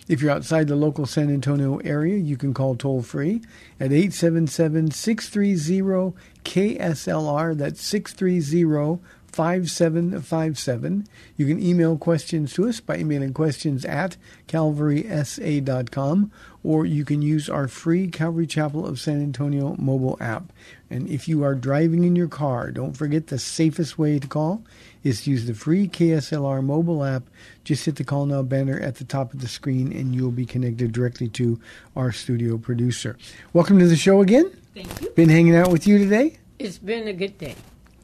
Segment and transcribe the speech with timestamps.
[0.09, 3.41] If you're outside the local San Antonio area, you can call toll free
[3.79, 7.57] at 877 630 KSLR.
[7.57, 9.01] That's 630
[9.33, 11.07] 5757.
[11.37, 14.17] You can email questions to us by emailing questions at
[14.49, 16.31] calvarysa.com
[16.63, 20.53] or you can use our free Calvary Chapel of San Antonio mobile app.
[20.91, 24.63] And if you are driving in your car, don't forget the safest way to call
[25.05, 27.25] is to use the free KSLR mobile app.
[27.65, 30.47] Just hit the call now banner at the top of the screen and you'll be
[30.47, 31.61] connected directly to
[31.97, 33.17] our studio producer.
[33.53, 34.51] Welcome to the show again.
[34.75, 35.11] Thank you.
[35.11, 36.39] Been hanging out with you today.
[36.59, 37.57] It's been a good day,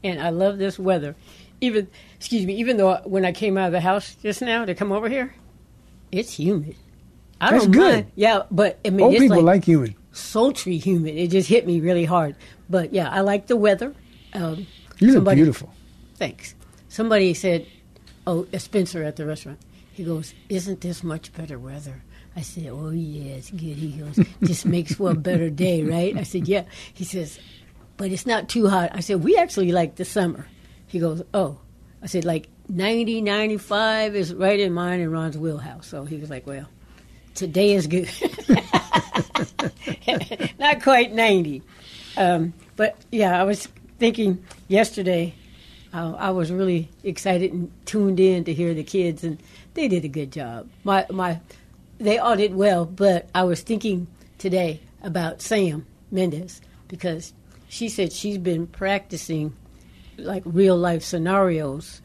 [0.03, 1.15] and I love this weather.
[1.61, 1.87] Even,
[2.17, 4.91] excuse me, even though when I came out of the house just now to come
[4.91, 5.33] over here,
[6.11, 6.75] it's humid.
[7.41, 7.93] I That's don't good.
[7.93, 8.11] mind.
[8.15, 9.95] Yeah, but I mean, Old it's people like, like humid.
[10.11, 11.15] sultry humid.
[11.15, 12.35] It just hit me really hard.
[12.69, 13.95] But yeah, I like the weather.
[14.33, 14.67] Um,
[14.99, 15.73] You look somebody- beautiful.
[16.15, 16.53] Thanks.
[16.89, 17.65] Somebody said,
[18.27, 19.59] "Oh, Spencer at the restaurant."
[19.93, 22.01] He goes, "Isn't this much better weather?"
[22.35, 26.17] I said, "Oh yeah, it's good." He goes, "Just makes for a better day, right?"
[26.17, 26.63] I said, "Yeah."
[26.93, 27.39] He says,
[27.97, 30.47] "But it's not too hot." I said, "We actually like the summer."
[30.87, 31.59] He goes, "Oh."
[32.01, 36.29] I said, "Like 90, 95 is right in mine and Ron's wheelhouse." So he was
[36.29, 36.67] like, "Well,
[37.35, 38.09] today is good."
[40.59, 41.61] not quite 90.
[42.17, 43.67] Um, but yeah, I was
[43.99, 45.35] thinking yesterday,
[45.93, 49.41] uh, I was really excited and tuned in to hear the kids, and
[49.73, 50.69] they did a good job.
[50.83, 51.39] My, my,
[51.97, 54.07] they all did well, but I was thinking
[54.37, 57.33] today about Sam Mendez because
[57.67, 59.55] she said she's been practicing
[60.17, 62.01] like real life scenarios.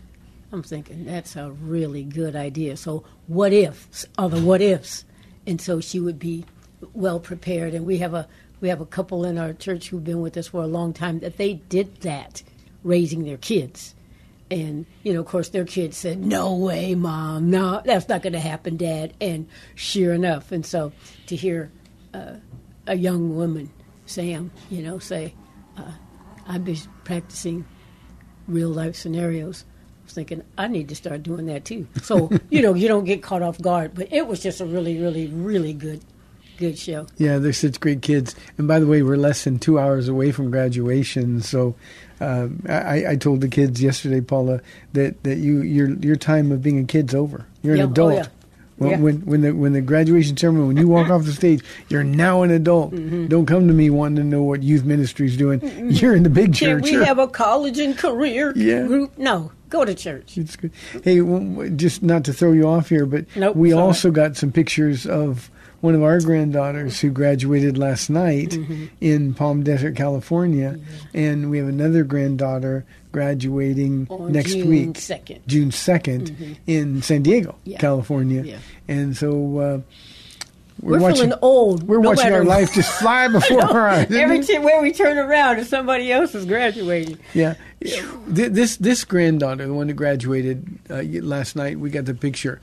[0.53, 2.77] I'm thinking that's a really good idea.
[2.77, 5.05] So what ifs are the what ifs,
[5.47, 6.45] and so she would be
[6.93, 7.75] well prepared.
[7.75, 8.29] And we have a
[8.61, 11.19] we have a couple in our church who've been with us for a long time
[11.21, 12.43] that they did that,
[12.85, 13.95] raising their kids.
[14.51, 17.51] And you know, of course, their kids said, "No way, mom!
[17.51, 20.93] No, that's not going to happen, dad." And sure enough, and so
[21.27, 21.73] to hear
[22.13, 22.35] uh,
[22.87, 23.71] a young woman,
[24.07, 25.35] Sam, you know, say,
[25.77, 25.93] uh,
[26.47, 27.65] "I've been practicing
[28.47, 31.89] real life scenarios." I was thinking I need to start doing that too.
[32.03, 33.95] So you know, you don't get caught off guard.
[33.95, 36.03] But it was just a really, really, really good,
[36.59, 37.07] good show.
[37.17, 38.37] Yeah, they're such great kids.
[38.59, 41.41] And by the way, we're less than two hours away from graduation.
[41.41, 41.75] So
[42.21, 44.61] um, I, I told the kids yesterday, Paula,
[44.93, 47.47] that, that you your your time of being a kid's over.
[47.63, 48.15] You're Yeah, an oh, adult.
[48.15, 48.27] yeah.
[48.77, 48.97] When, Yeah.
[48.99, 52.43] when when the when the graduation ceremony, when you walk off the stage, you're now
[52.43, 52.93] an adult.
[52.93, 53.27] Mm-hmm.
[53.29, 55.61] Don't come to me wanting to know what youth ministry is doing.
[55.93, 58.85] You're in the big church Can we You're- have a college and career Yeah.
[58.87, 59.17] group?
[59.17, 60.37] No, go to church.
[60.37, 60.73] It's good.
[61.05, 64.11] Hey, w- w- just not to throw you off here, but Nope, we all also
[64.11, 65.51] got some pictures of
[65.85, 68.85] one of our granddaughters who graduated last night Mm-hmm.
[69.03, 70.79] in Palm Desert, California,
[71.13, 75.41] and we have another granddaughter graduating On next June week, 2nd.
[75.47, 77.79] June 2nd in San Diego, Yeah.
[77.79, 78.43] California.
[78.43, 78.59] Yeah.
[78.89, 79.81] And so uh,
[80.81, 81.83] we're, watching, feeling old.
[81.83, 84.11] We're no watching matter our life just fly before our eyes.
[84.11, 87.19] Every time where we turn around, and somebody else is graduating.
[87.35, 87.55] Yeah,
[88.27, 92.61] this this granddaughter, the one that graduated uh, last night, we got the picture.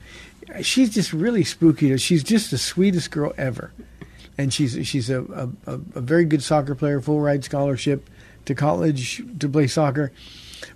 [0.60, 1.96] She's just really spooky.
[1.96, 3.72] She's just the sweetest girl ever,
[4.36, 5.22] and she's she's a
[5.66, 8.08] a, a, very good soccer player, full ride scholarship
[8.44, 10.12] to college to play soccer.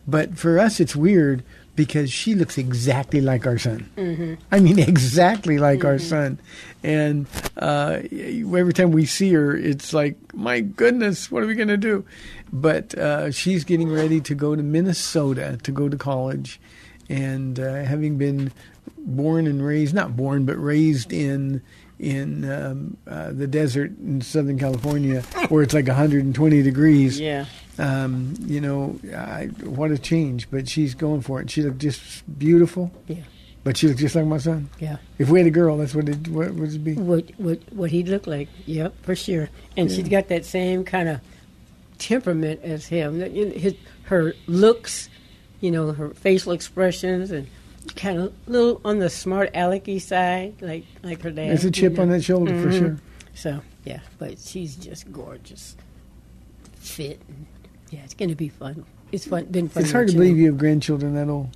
[0.06, 1.42] But for us, it's weird
[1.76, 3.88] because she looks exactly like our son.
[3.96, 4.34] Mm-hmm.
[4.50, 6.38] I mean, exactly like our son.
[6.82, 7.26] And
[7.56, 11.76] uh, every time we see her, it's like, my goodness, what are we going to
[11.76, 12.04] do?
[12.52, 16.58] But uh, she's getting ready to go to Minnesota to go to college.
[17.08, 18.52] And uh, having been
[19.06, 21.62] born and raised, not born, but raised in
[21.98, 27.46] in um, uh, the desert in Southern California, where it's like 120 degrees Yeah.
[27.78, 30.50] um, you know, I, what a change.
[30.50, 31.48] But she's going for it.
[31.50, 32.90] She looked just beautiful.
[33.06, 33.22] Yeah.
[33.64, 34.68] But she looked just like my son.
[34.78, 34.98] Yeah.
[35.18, 36.94] If we had a girl, that's what it what would it be.
[36.94, 38.48] What what what he looked like?
[38.66, 39.48] Yep, for sure.
[39.76, 41.20] And she's got that same kind of
[41.98, 43.18] temperament as him.
[43.20, 43.74] That, you know, His
[44.04, 45.08] her looks,
[45.60, 47.48] you know, her facial expressions, and
[47.94, 51.50] kind of little on the smart alecky side, like like her dad.
[51.50, 52.02] There's a chip you know.
[52.04, 52.78] on that shoulder for Mhm.
[52.78, 52.96] sure.
[53.34, 55.76] So yeah, but she's just gorgeous,
[56.74, 57.20] fit.
[57.28, 57.46] And,
[57.90, 58.84] yeah, it's going to be fun.
[59.12, 59.44] It's fun.
[59.44, 59.84] Been fun.
[59.84, 61.50] It's hard to believe you have grandchildren that old.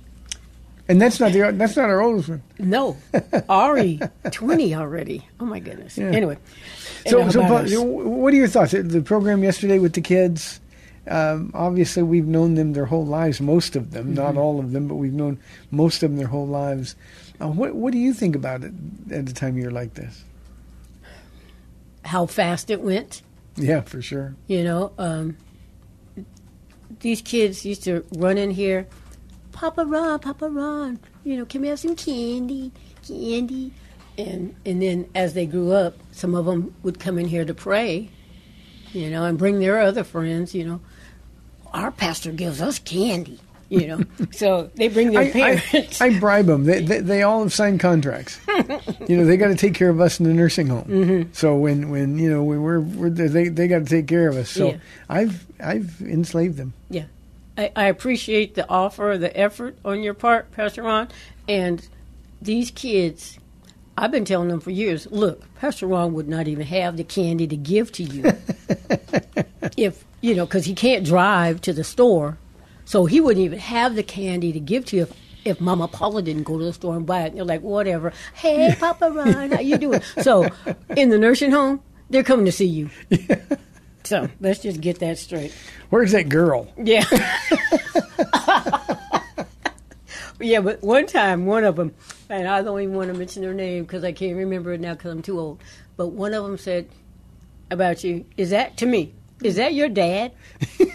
[0.87, 2.41] And that's not the that's not our oldest one.
[2.57, 2.95] No,
[3.49, 3.99] Ari,
[4.31, 5.27] twenty already.
[5.39, 5.97] Oh my goodness.
[5.97, 6.05] Yeah.
[6.07, 6.37] Anyway,
[7.05, 7.69] So, so Paul, us.
[7.71, 8.71] you know, what are your thoughts?
[8.71, 10.60] The program yesterday with the kids.
[11.07, 13.41] Um, obviously, we've known them their whole lives.
[13.41, 15.39] Most of them, not all of them, but we've known
[15.71, 16.95] most of them their whole lives.
[17.41, 18.71] Uh, what What do you think about it
[19.11, 20.23] at a time of year like this?
[22.03, 23.21] how fast it went.
[23.55, 24.35] Yeah, for sure.
[24.47, 25.37] You know, um,
[27.01, 28.87] these kids used to run in here,
[29.51, 30.99] Papa Ron, Papa Ron.
[31.23, 32.71] You know, can we have some candy,
[33.07, 33.71] candy?
[34.17, 37.53] And and then as they grew up, some of them would come in here to
[37.53, 38.09] pray.
[38.93, 40.53] You know, and bring their other friends.
[40.53, 40.81] You know,
[41.73, 43.39] our pastor gives us candy.
[43.69, 46.01] You know, so they bring their I, parents.
[46.01, 46.65] I, I bribe them.
[46.65, 48.37] They, they, they all have signed contracts.
[49.07, 50.83] you know, they got to take care of us in the nursing home.
[50.83, 51.31] Mm-hmm.
[51.31, 54.27] So when, when you know when we're, we're there, they they got to take care
[54.27, 54.49] of us.
[54.49, 54.77] So Yeah.
[55.07, 56.73] I've I've enslaved them.
[56.89, 57.05] Yeah.
[57.57, 61.07] I, I appreciate the offer, the effort on your part, Pastor Ron.
[61.47, 61.87] And
[62.41, 63.37] these kids,
[63.97, 67.47] I've been telling them for years look, Pastor Ron would not even have the candy
[67.47, 68.23] to give to you
[69.77, 72.37] if, you know, because he can't drive to the store.
[72.85, 75.13] So he wouldn't even have the candy to give to you if,
[75.45, 77.27] if Mama Paula didn't go to the store and buy it.
[77.27, 78.11] And they're like, whatever.
[78.33, 80.01] Hey, Papa Ron, how you doing?
[80.21, 80.49] So
[80.97, 82.89] in the nursing home, they're coming to see you.
[84.03, 85.53] So let's just get that straight.
[85.89, 86.67] Where's that girl?
[86.77, 87.05] Yeah.
[90.41, 91.93] yeah, but one time, one of them,
[92.29, 94.93] and I don't even want to mention their name because I can't remember it now
[94.93, 95.61] because I'm too old.
[95.97, 96.87] But one of them said
[97.69, 99.13] about you, "Is that to me?
[99.43, 100.31] Is that your dad?"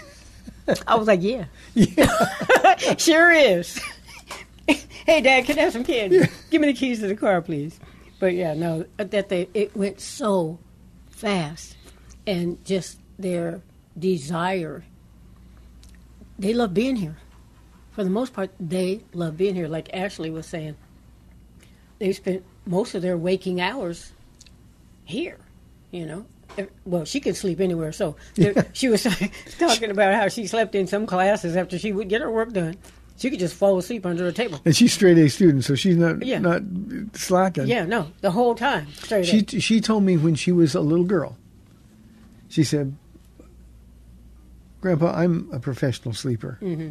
[0.87, 1.47] I was like, "Yeah,
[2.99, 3.81] sure is."
[5.07, 6.21] hey, Dad, can I have some candy?
[6.51, 7.79] Give me the keys to the car, please.
[8.19, 10.59] But yeah, no, that they it went so
[11.11, 11.77] fast,
[12.27, 13.63] and just their
[13.99, 14.85] desire.
[16.39, 17.17] They love being here.
[17.97, 19.69] For the most part, they love being here.
[19.69, 20.77] Like Ashley was saying,
[21.99, 24.13] they spent most of their waking hours
[25.05, 25.39] here.
[25.91, 26.27] You know,
[26.85, 27.93] well, she could sleep anywhere.
[27.93, 29.03] So there, she was
[29.59, 32.77] talking about how she slept in some classes after she would get her work done.
[33.17, 34.61] She could just fall asleep under a table.
[34.67, 36.39] And she's straight A student, so she's not Yeah.
[36.39, 36.61] not
[37.15, 37.67] slacking.
[37.67, 38.89] Yeah, no, the whole time.
[38.93, 39.49] Straight She up.
[39.63, 41.39] she told me when she was a little girl.
[42.51, 42.95] She said,
[44.83, 46.91] "Grandpa, I'm a professional sleeper," Mm-hmm.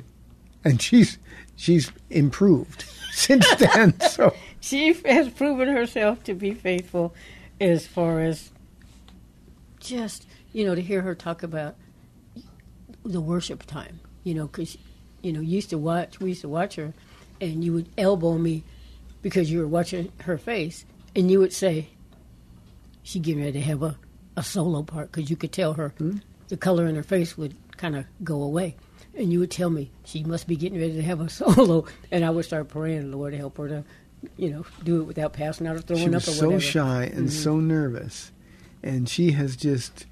[0.66, 1.18] And she's
[1.56, 3.98] she's improved since then.
[4.02, 7.14] So she has proven herself to be faithful
[7.62, 8.52] as far as
[9.80, 11.76] just you know to hear her talk about
[13.04, 14.78] the worship time you know because
[15.22, 16.92] you know used to watch we used to watch her
[17.40, 18.64] and you would elbow me
[19.22, 21.88] because you were watching her face and you would say
[23.04, 23.96] she getting ready to have a,
[24.36, 26.18] a solo part because you could tell her hmm?
[26.48, 28.76] the color in her face would kind of go away
[29.18, 32.24] and you would tell me she must be getting ready to have a solo and
[32.26, 33.84] i would start praying lord to help her to
[34.38, 36.62] you know do it without passing out or throwing she was up or so whatever
[36.62, 38.32] shy and so nervous,
[38.84, 40.06] and she has just.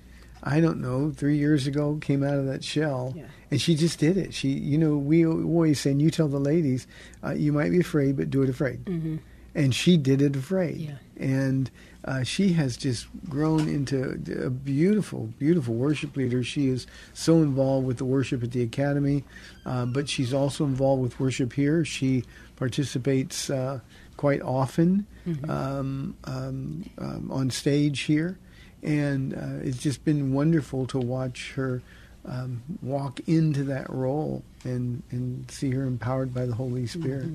[0.45, 1.09] I don't know.
[1.15, 3.23] Three years ago, came out of that shell, Yeah.
[3.49, 4.33] and she just did it.
[4.33, 6.85] She, you know, we always say, and you tell the ladies,
[7.23, 8.83] uh, you might be afraid, but do it afraid.
[8.83, 9.15] Mm-hmm.
[9.55, 10.95] And she did it afraid, Yeah.
[11.15, 11.71] and
[12.05, 16.43] uh, she has just grown into a beautiful, beautiful worship leader.
[16.43, 19.23] She is so involved with the worship at the academy,
[19.65, 21.85] uh, but she's also involved with worship here.
[21.85, 22.23] She
[22.55, 23.79] participates uh,
[24.17, 25.05] quite often
[25.47, 28.37] um, um, um, on stage here,
[28.81, 31.81] and uh, it's just been wonderful to watch her
[32.25, 37.29] um, walk into that role and and see her empowered by the Holy Spirit.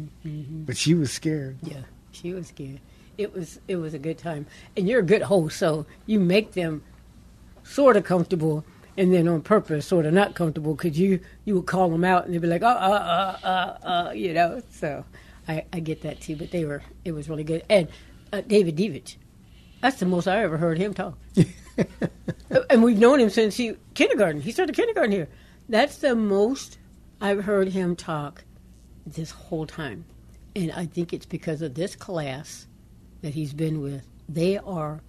[0.67, 1.57] But she was scared.
[1.63, 1.81] Yeah,
[2.13, 2.81] she was scared.
[3.19, 4.47] It was it was a good time,
[4.77, 6.85] and you're a good host, so you make them
[7.65, 8.65] sort of comfortable,
[8.97, 12.25] and then on purpose, sort of not comfortable, because you you would call them out,
[12.25, 14.63] and they'd be like, uh, uh, uh, uh, uh, you know.
[14.71, 15.05] So
[15.49, 17.65] I, I get that too, but they were it was really good.
[17.69, 17.89] And
[18.33, 19.17] uh, David Devich,
[19.81, 21.19] that's the most I ever heard him talk.
[22.71, 24.41] And we've known him since he kindergarten.
[24.41, 25.29] He started kindergarten here.
[25.69, 26.79] That's the most
[27.21, 28.45] I've heard him talk
[29.07, 30.07] this whole time,
[30.57, 32.68] and I think it's because of this class
[33.23, 34.03] that he's been with.
[34.29, 35.01] They are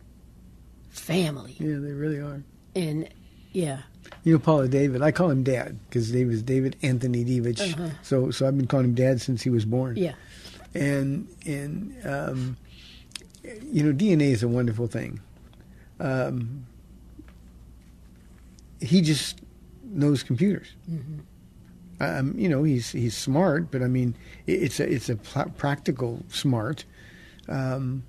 [0.89, 2.43] family, Yeah, they really are.
[2.75, 3.07] and
[3.51, 3.79] yeah,
[4.23, 5.01] You know, Paula David.
[5.01, 7.93] I call him Dad because his name is David Anthony Devich.
[8.03, 9.95] So, so I've been calling him Dad since he was born.
[9.97, 10.13] yeah,
[10.75, 12.57] and and um,
[13.71, 15.19] you know DNA is a wonderful thing.
[15.99, 16.65] Um,
[18.79, 19.39] he just
[19.83, 20.67] knows computers.
[21.99, 24.15] Um, you know he's he's smart, but I mean
[24.47, 26.85] it's a it's a pl- practical smart.
[27.49, 28.03] Um,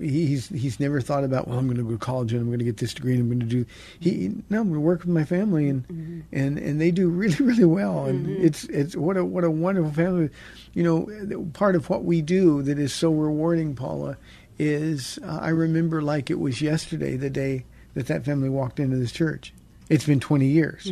[0.00, 2.58] he's he's never thought about well I'm going to go to college and I'm going
[2.58, 3.66] to get this degree and I'm going to do
[3.98, 7.36] he no I'm going to work with my family and and and they do really
[7.40, 8.04] really well.
[8.04, 10.30] And it's it's what a what a wonderful family.
[10.74, 14.16] You know part of what we do that is so rewarding Paula
[14.58, 18.96] is uh, I remember like it was yesterday the day that that family walked into
[18.96, 19.52] this church.
[19.88, 20.86] It's been 20 years.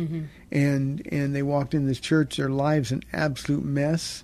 [0.51, 2.37] And and they walked in this church.
[2.37, 4.23] Their lives an absolute mess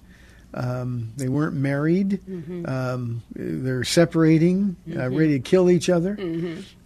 [0.57, 2.19] um, they weren't married.
[2.65, 6.15] Um, they're separating, uh, ready to kill each other.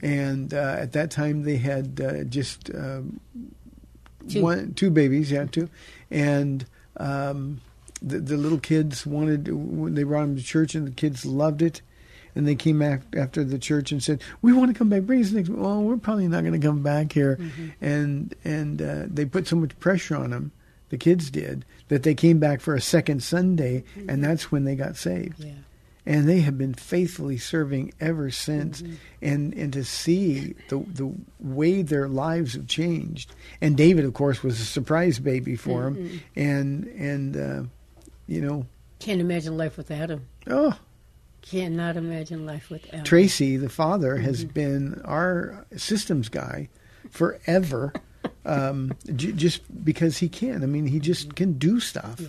[0.01, 3.19] And uh, at that time, they had uh, just um,
[4.27, 4.41] Two.
[4.43, 5.69] one, two babies, yeah, two.
[6.11, 6.65] And
[6.97, 7.61] um,
[8.01, 9.45] the, the little kids wanted.
[9.95, 11.81] They brought them to church, and the kids loved it.
[12.35, 15.03] And they came back after the church and said, "We want to come back.
[15.03, 17.37] Bring us next." Well, we're probably not going to come back here.
[17.81, 20.51] And and uh, they put so much pressure on them,
[20.89, 24.21] the kids did, that they came back for a second Sunday, and mm-hmm.
[24.21, 25.43] that's when they got saved.
[25.43, 25.51] Yeah.
[26.05, 28.81] and they have been faithfully serving ever since.
[28.81, 28.93] Mm-hmm.
[29.21, 33.35] And and to see the the way their lives have changed.
[33.59, 35.95] And David of course was a surprise baby for him.
[35.97, 36.39] Mm-hmm.
[36.39, 37.63] And and uh,
[38.25, 38.65] you know.
[38.99, 40.27] Can't imagine life without him.
[40.47, 40.79] oh.
[41.41, 43.03] Cannot imagine life without him.
[43.03, 46.69] Tracy the father has been our systems guy
[47.09, 47.91] forever
[48.45, 52.27] um, j- just because he can I mean he just can do stuff Yeah.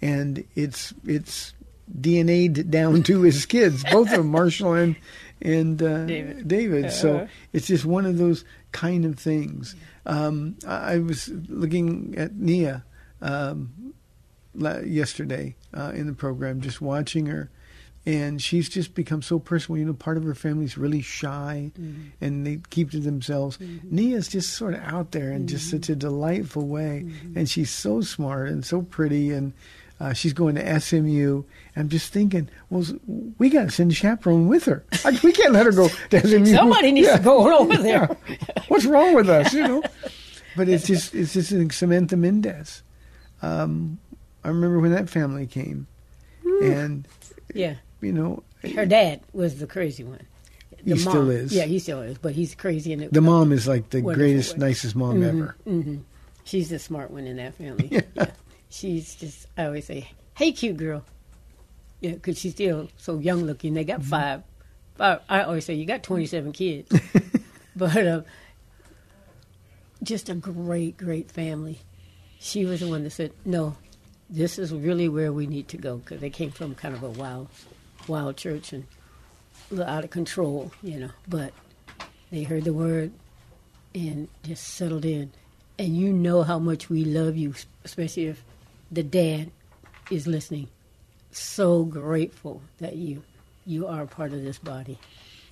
[0.00, 1.54] and it's it's
[2.00, 4.96] DNA'd down to his kids, both of them, Marshall and
[5.42, 6.90] and uh, David.
[6.92, 7.26] So Uh-huh.
[7.52, 9.74] it's just one of those kind of things.
[10.06, 12.84] Um, I I was looking at Nia
[13.20, 13.92] um,
[14.54, 17.50] la- yesterday uh, in the program, just watching her.
[18.04, 19.78] And she's just become so personal.
[19.78, 21.70] You know, part of her family's really shy,
[22.20, 23.58] and they keep to themselves.
[23.84, 27.06] Nia's just sort of out there in just such a delightful way,
[27.36, 29.52] and she's so smart and so pretty, and
[30.00, 31.44] uh, she's going to SMU.
[31.76, 32.84] I'm just thinking, well,
[33.38, 34.84] we got to send a chaperone with her.
[35.04, 36.46] Like, we can't let her go to SMU.
[36.56, 38.16] Somebody needs to go over there.
[38.28, 38.36] Yeah.
[38.66, 39.82] What's wrong with us, you know?
[40.56, 42.82] But it's just it's just like Samantha Mendez.
[43.42, 43.98] Um,
[44.42, 45.86] I remember when that family came,
[46.62, 47.06] and
[47.54, 47.76] Yeah.
[48.02, 48.42] You know,
[48.74, 50.20] Her dad was the crazy one.
[50.84, 51.52] He still is.
[51.52, 52.92] Yeah, he still is, but he's crazy.
[52.92, 54.66] And the mom is like the greatest, way.
[54.68, 55.56] nicest mom ever.
[56.44, 57.88] She's the smart one in that family.
[58.14, 58.26] Yeah.
[58.68, 61.04] She's just, I always say, hey, cute girl.
[62.00, 63.74] Yeah, because she's still so young looking.
[63.74, 64.10] They got Mm-hmm.
[64.10, 64.42] five.
[64.96, 65.20] five.
[65.28, 66.90] I always say, you got 27 kids.
[67.76, 68.22] but uh,
[70.02, 71.78] just a great, great family.
[72.40, 73.76] She was the one that said, no,
[74.28, 77.10] this is really where we need to go because they came from kind of a
[77.10, 77.48] wild,
[78.08, 78.84] wild church and
[79.70, 81.10] a little out of control, you know.
[81.28, 81.52] But
[82.30, 83.12] they heard the word
[83.94, 85.32] and just settled in.
[85.78, 87.54] And you know how much we love you,
[87.84, 88.44] especially if
[88.90, 89.50] the dad
[90.10, 90.68] is listening.
[91.30, 93.22] So grateful that you
[93.64, 94.98] you are a part of this body.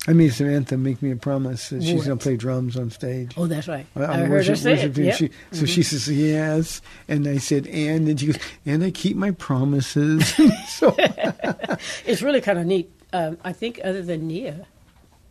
[0.07, 3.33] I made Samantha make me a promise that she's going to play drums on stage.
[3.37, 3.85] Oh, that's right.
[3.95, 4.97] I the heard worship, her say it.
[4.97, 5.15] Yep.
[5.15, 5.97] She, so she mm-hmm.
[5.97, 10.33] says yes, and I said and, and she goes and I keep my promises.
[10.67, 10.95] so
[12.05, 12.91] It's really kind of neat.
[13.13, 14.65] Um, I think other than Nia,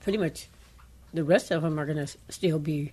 [0.01, 0.49] pretty much
[1.15, 2.93] the rest of them are going to still be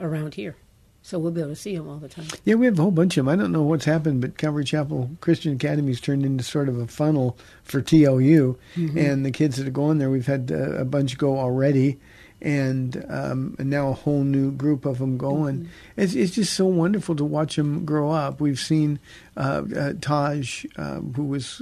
[0.00, 0.56] around here.
[1.02, 2.26] So we'll be able to see them all the time.
[2.44, 3.32] yeah, we have a whole bunch of them.
[3.32, 6.86] I don't know what's happened, but Calvary Chapel Christian Academy's turned into sort of a
[6.86, 11.16] funnel for TLU, and the kids that are going there, we've had uh, a bunch
[11.16, 11.98] go already.
[12.40, 15.68] And, um, and now a whole new group of them going.
[15.96, 18.40] It's it's just so wonderful to watch them grow up.
[18.40, 19.00] We've seen
[19.36, 21.60] uh, uh, Taj, uh, who was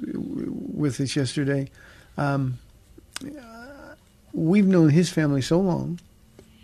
[0.76, 1.71] with us yesterday,
[2.18, 2.59] Um,
[4.33, 6.00] we've known his family so long.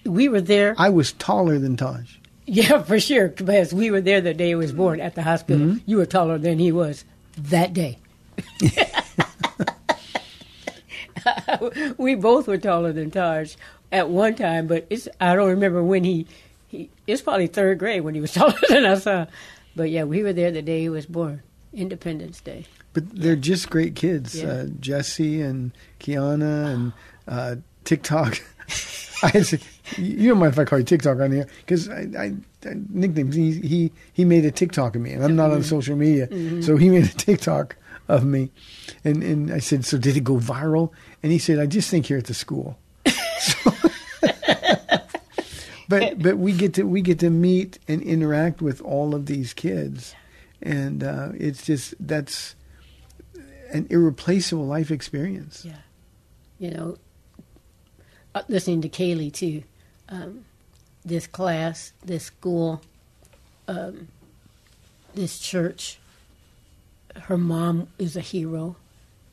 [0.04, 0.74] We were there.
[0.78, 2.16] I was taller than Taj.
[2.46, 3.28] Yeah, for sure.
[3.28, 5.66] Because we were there the day he was born at the hospital.
[5.66, 5.90] Mm-hmm.
[5.90, 7.04] You were taller than he was
[7.36, 7.98] that day.
[11.98, 13.54] we both were taller than Taj
[13.90, 16.26] at one time, but it's I don't remember when he
[16.68, 19.04] he it's probably third grade when he was taller than us.
[19.04, 19.26] Huh?
[19.76, 22.66] But yeah, we were there the day he was born, Independence Day.
[22.92, 24.40] But they're just great kids.
[24.40, 24.48] Yeah.
[24.48, 26.92] Uh, Jesse and Kiana and
[27.28, 28.38] uh, TikTok.
[29.24, 29.44] I
[29.98, 32.34] you don't mind if I call you TikTok on here because I, I,
[32.68, 35.94] I nicknamed he he he made a TikTok of me and I'm not on social
[35.94, 36.26] media,
[36.62, 37.76] so he made a TikTok
[38.08, 38.50] of me,
[39.04, 40.90] and and I said, so did it go viral?
[41.22, 42.78] And he said, I just think you're at the school.
[43.38, 43.72] So-
[45.88, 49.52] but but we get to we get to meet and interact with all of these
[49.54, 50.14] kids,
[50.62, 52.54] and uh, it's just that's
[53.72, 55.64] an irreplaceable life experience.
[55.64, 55.78] Yeah.
[56.58, 56.96] You know,
[58.34, 59.62] uh, listening to Kaylee too,
[60.08, 60.44] um,
[61.04, 62.80] this class, this school,
[63.66, 64.08] um,
[65.14, 65.98] this church,
[67.22, 68.76] her mom is a hero.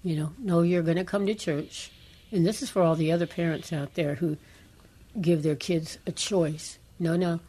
[0.04, 1.92] You know, no, you're going to come to church.
[2.32, 4.38] And this is for all the other parents out there who
[5.20, 6.78] give their kids a choice.
[7.00, 7.40] No, no,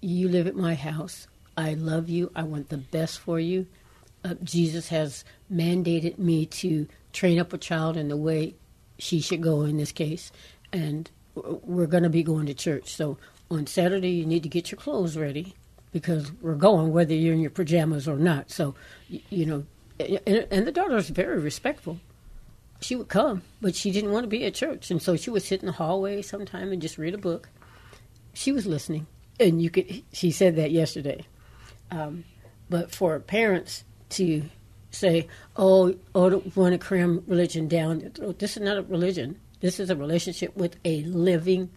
[0.00, 1.26] you live at my house.
[1.56, 2.30] I love you.
[2.34, 3.66] I want the best for you.
[4.24, 8.54] Uh, Jesus has mandated me to train up a child in the way
[8.98, 10.32] she should go in this case.
[10.72, 12.94] And we're going to be going to church.
[12.94, 13.18] So
[13.50, 15.54] on Saturday, you need to get your clothes ready
[15.92, 18.50] because we're going whether you're in your pajamas or not.
[18.50, 18.74] So,
[19.08, 19.64] you know,
[19.98, 22.00] and, and the daughter's very respectful
[22.80, 25.42] she would come, but she didn't want to be at church, and so she would
[25.42, 27.48] sit in the hallway sometime and just read a book.
[28.34, 29.06] She was listening,
[29.40, 30.02] and you could.
[30.12, 31.24] She said that yesterday.
[31.90, 32.24] Um,
[32.68, 34.44] but for parents to
[34.90, 39.38] say, "Oh, oh, don't want to cram religion down," this is not a religion.
[39.60, 41.70] This is a relationship with a living,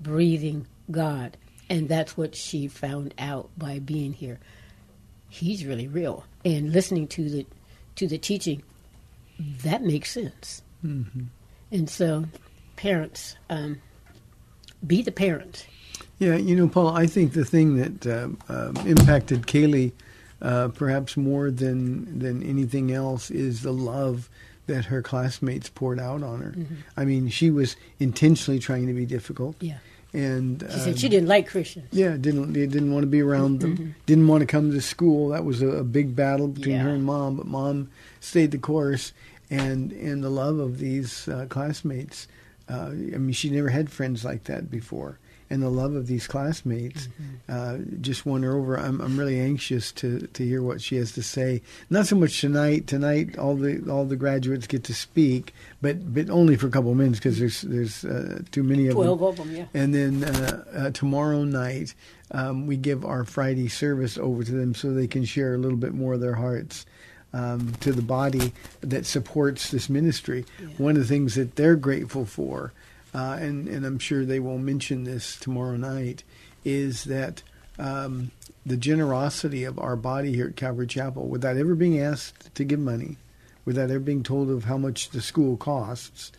[0.00, 1.36] breathing God,
[1.68, 4.38] and that's what she found out by being here.
[5.28, 7.46] He's really real, and listening to the
[7.96, 8.62] to the teaching
[9.38, 10.62] that makes sense.
[11.70, 12.24] And so,
[12.76, 13.80] parents, um,
[14.86, 15.66] be the parent.
[16.18, 19.92] Yeah, you know, Paul, I think the thing that um, um, impacted Kaylee
[20.40, 24.28] uh, perhaps more than than anything else is the love
[24.66, 26.54] that her classmates poured out on her.
[26.96, 29.56] I mean, she was intentionally trying to be difficult.
[29.60, 29.78] Yeah.
[30.12, 31.88] And She said um, she didn't like Christians.
[31.92, 33.94] Yeah, didn't didn't want to be around them.
[34.06, 35.28] Didn't want to come to school.
[35.28, 37.36] That was a, a big battle between her and mom.
[37.36, 39.12] But mom stayed the course,
[39.50, 42.28] and and the love of these uh, classmates.
[42.68, 46.26] Uh, I mean, she never had friends like that before, and the love of these
[46.26, 47.08] classmates
[47.48, 48.76] uh, just won her over.
[48.78, 51.62] I'm I'm really anxious to to hear what she has to say.
[51.90, 52.86] Not so much tonight.
[52.86, 56.90] Tonight, all the all the graduates get to speak, but but only for a couple
[56.90, 59.28] of minutes because there's there's uh, too many of Twelve them.
[59.28, 59.66] of them, yeah.
[59.74, 61.94] And then uh, uh, tomorrow night,
[62.32, 65.78] um, we give our Friday service over to them so they can share a little
[65.78, 66.86] bit more of their hearts
[67.32, 70.44] um, to the body that supports this ministry.
[70.78, 72.72] One of the things that they're grateful for,
[73.16, 76.22] uh, and, and I'm sure they will mention this tomorrow night,
[76.66, 77.42] is that
[77.78, 78.30] um,
[78.66, 82.78] the generosity of our body here at Calvary Chapel, without ever being asked to give
[82.78, 83.16] money,
[83.64, 86.30] without ever being told of how much the school costs,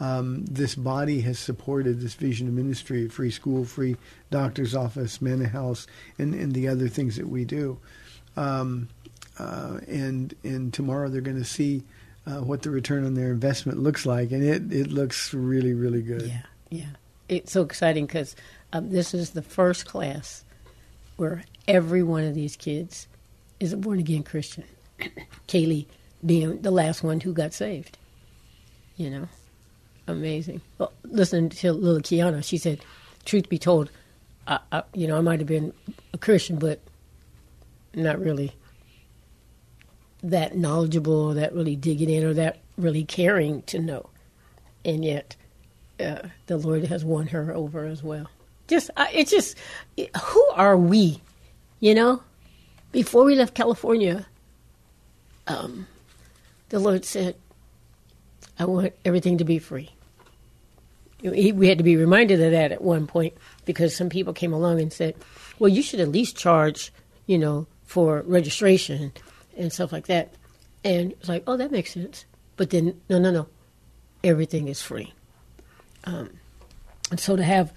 [0.00, 3.98] um, this body has supported this vision of ministry, free school, free
[4.30, 5.86] doctor's office, mental house,
[6.18, 7.76] and, and the other things that we do.
[8.38, 8.88] Um,
[9.38, 11.82] uh, and and tomorrow they're going to see
[12.26, 16.02] uh, what the return on their investment looks like, and it, it looks really really
[16.02, 16.22] good.
[16.22, 16.90] Yeah, yeah.
[17.28, 18.36] It's so exciting because
[18.72, 20.44] um, this is the first class
[21.16, 23.08] where every one of these kids
[23.60, 24.64] is a born again Christian.
[25.48, 25.86] Kaylee
[26.24, 27.98] being the last one who got saved.
[28.96, 29.28] You know,
[30.06, 30.60] amazing.
[30.78, 32.84] Well, listening to little Kiana, she said,
[33.24, 33.90] "Truth be told,
[34.46, 35.72] I, I, you know, I might have been
[36.12, 36.80] a Christian, but
[37.94, 38.54] not really
[40.22, 44.08] that knowledgeable, or that really digging in, or that really caring to know."
[44.84, 45.36] And yet,
[46.00, 48.28] uh, the Lord has won her over as well.
[48.68, 49.56] Just, uh, it's just,
[49.96, 51.20] who are we?
[51.80, 52.22] You know,
[52.92, 54.26] before we left California,
[55.46, 55.86] um,
[56.68, 57.34] the Lord said,
[58.58, 59.90] "I want everything to be free."
[61.22, 64.80] We had to be reminded of that at one point because some people came along
[64.80, 65.14] and said,
[65.58, 66.92] "Well, you should at least charge,
[67.26, 69.12] you know, for registration
[69.62, 70.34] and stuff like that."
[70.84, 72.24] And it's like, "Oh, that makes sense."
[72.56, 73.46] But then, no, no, no,
[74.22, 75.12] everything is free.
[76.04, 76.30] Um,
[77.10, 77.72] and so to have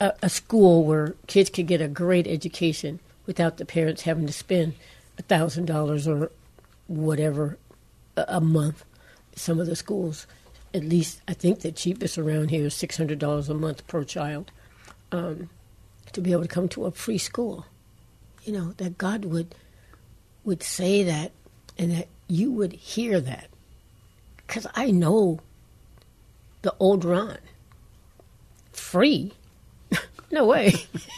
[0.00, 4.32] a, a school where kids could get a great education without the parents having to
[4.32, 4.74] spend
[5.22, 6.30] thousand dollars or
[6.86, 7.58] whatever
[8.16, 8.84] a, a month
[9.34, 10.26] some of the schools,
[10.74, 14.04] at least I think the cheapest around here is six hundred dollars a month per
[14.04, 14.50] child,
[15.12, 15.48] um,
[16.12, 17.66] to be able to come to a free school.
[18.44, 19.54] You know that God would
[20.48, 21.30] would say that,
[21.76, 23.48] and that you would hear that,
[24.38, 25.40] because I know
[26.62, 27.38] the old Ron
[28.72, 29.32] free.
[30.32, 30.72] no way.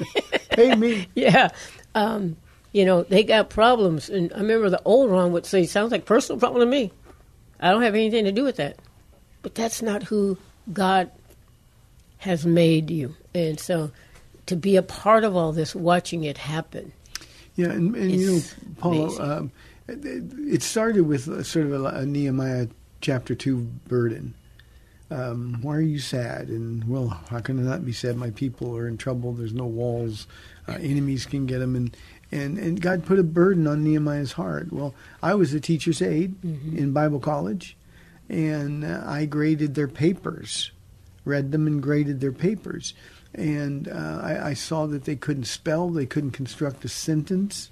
[0.51, 1.07] Pay me.
[1.15, 1.51] yeah.
[1.95, 2.37] Um,
[2.73, 4.11] you know, they got problems.
[4.11, 6.93] And I remember the old Ron would say, sounds like personal problem to me.
[7.61, 8.79] I don't have anything to do with that.
[9.43, 10.39] But that's not who
[10.73, 11.11] God
[12.19, 13.15] has made you.
[13.33, 13.93] And so
[14.47, 16.93] to be a part of all this, watching it happen.
[17.57, 19.53] Yeah, and, and you know, It's Paula, um,
[19.89, 22.69] it started with a sort of a, a Nehemiah
[23.01, 23.57] chapter 2
[23.89, 24.35] burden.
[25.11, 26.49] Um, why are you sad?
[26.49, 28.17] And, well, how can I not be sad?
[28.17, 29.33] My people are in trouble.
[29.33, 30.29] There's no walls.
[30.69, 31.75] Uh, enemies can get them.
[31.75, 31.97] And,
[32.31, 34.73] and, and God put a burden on Nehemiah's heart.
[34.73, 37.77] Well, I was a teacher's aide in Bible college,
[38.29, 40.71] and uh, I graded their papers,
[41.25, 42.95] read them and graded their papers.
[43.35, 47.71] And uh, I, I saw that they couldn't spell, they couldn't construct a sentence.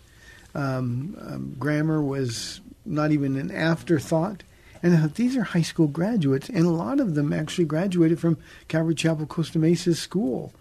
[0.55, 4.43] Um, um, grammar was not even an afterthought.
[4.83, 8.21] And I thought, these are high school graduates, and a lot of them actually graduated
[8.21, 10.53] from Calvary Chapel Costa Mesa School.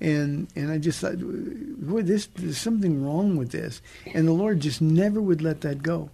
[0.00, 3.80] And and I just thought, boy, this there's something wrong with this.
[4.14, 6.10] And the Lord just never would let that go.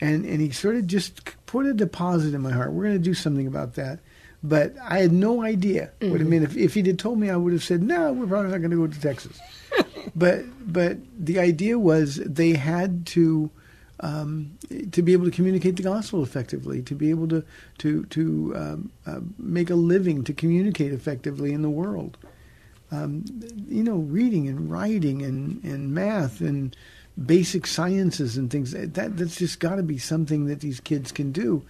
[0.00, 2.72] And and He sort of just put a deposit in my heart.
[2.72, 4.00] We're going to do something about that.
[4.42, 6.44] But I had no idea what it meant.
[6.44, 8.70] If, if he'd have told me, I would have said, no, we're probably not going
[8.70, 9.40] to go to Texas.
[10.14, 13.50] but but the idea was they had to
[14.00, 14.58] um,
[14.92, 17.44] to be able to communicate the gospel effectively, to be able to
[17.78, 22.16] to to um, uh, make a living, to communicate effectively in the world.
[22.92, 23.24] Um,
[23.68, 26.76] you know, reading and writing and, and math and
[27.24, 31.32] basic sciences and things that that's just got to be something that these kids can
[31.32, 31.62] do.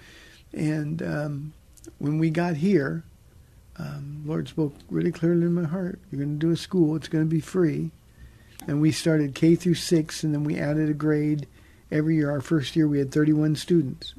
[0.52, 1.52] And um,
[1.98, 3.04] when we got here,
[3.78, 6.00] um, Lord spoke really clearly in my heart.
[6.10, 6.96] You're going to do a school.
[6.96, 7.90] It's going to be free.
[8.66, 11.46] And we started K through six, and then we added a grade
[11.90, 12.30] every year.
[12.30, 14.14] Our first year, we had 31 students,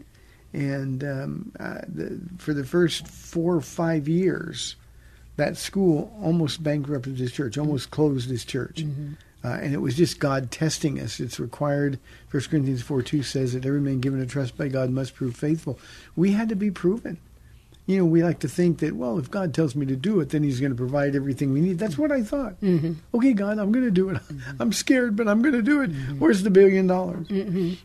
[0.53, 4.75] and um, uh, the, for the first four or five years,
[5.35, 8.83] that school almost bankrupted his church, almost closed his church.
[9.43, 11.19] Uh, and it was just God testing us.
[11.19, 11.99] It's required.
[12.27, 15.35] First Corinthians 4 2 says that every man given a trust by God must prove
[15.35, 15.79] faithful.
[16.15, 17.19] We had to be proven.
[17.87, 20.29] You know, we like to think that, well, if God tells me to do it,
[20.29, 21.79] then He's going to provide everything we need.
[21.79, 22.59] That's what I thought.
[22.61, 22.93] Mm-hmm.
[23.15, 24.21] Okay, God, I'm going to do it.
[24.59, 25.87] I'm scared, but I'm going to do it.
[26.19, 27.29] Where's the billion dollars?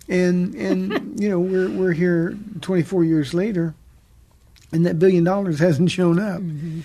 [0.09, 3.75] And and you know, we're we're here 24 years later,
[4.73, 6.43] and that billion dollars hasn't shown up.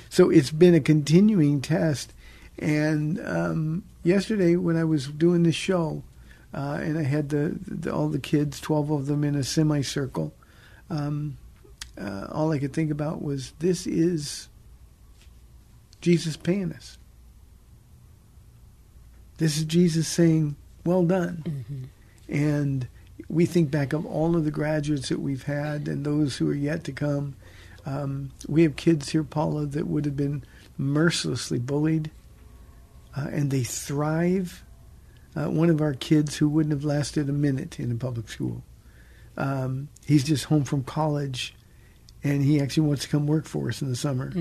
[0.09, 2.13] So it's been a continuing test.
[2.59, 6.03] And um, yesterday, when I was doing this show,
[6.53, 10.33] uh, and I had the, the all the kids, 12 of them in a semicircle,
[10.89, 11.37] um,
[11.99, 14.49] uh, all I could think about was this is
[16.01, 16.97] Jesus paying us.
[19.37, 20.55] This is Jesus saying,
[20.85, 21.89] "Well done."
[22.29, 22.87] And
[23.29, 26.55] we think back of all of the graduates that we've had and those who are
[26.55, 27.35] yet to come.
[27.85, 30.43] Um, we have kids here, Paula, that would have been
[30.77, 32.11] mercilessly bullied,
[33.15, 34.63] uh, and they thrive.
[35.35, 38.63] Uh, one of our kids who wouldn't have lasted a minute in a public school.
[39.37, 41.53] Um, he's just home from college,
[42.27, 44.31] and he actually wants to come work for us in the summer.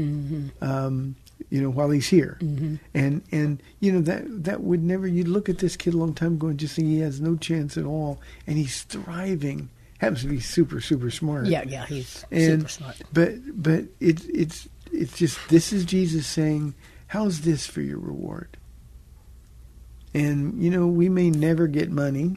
[0.60, 1.16] Um,
[1.50, 5.06] you know, while he's here, and and you know that that would never.
[5.06, 7.36] You'd look at this kid a long time ago and just think he has no
[7.36, 9.68] chance at all, and he's thriving.
[9.98, 11.46] Happens to be super super smart.
[11.46, 12.96] Yeah, yeah, he's And- super smart.
[13.12, 16.74] But but it's it's it's just this is Jesus saying,
[17.08, 18.56] "How's this for your reward?"
[20.14, 22.36] And you know we may never get money.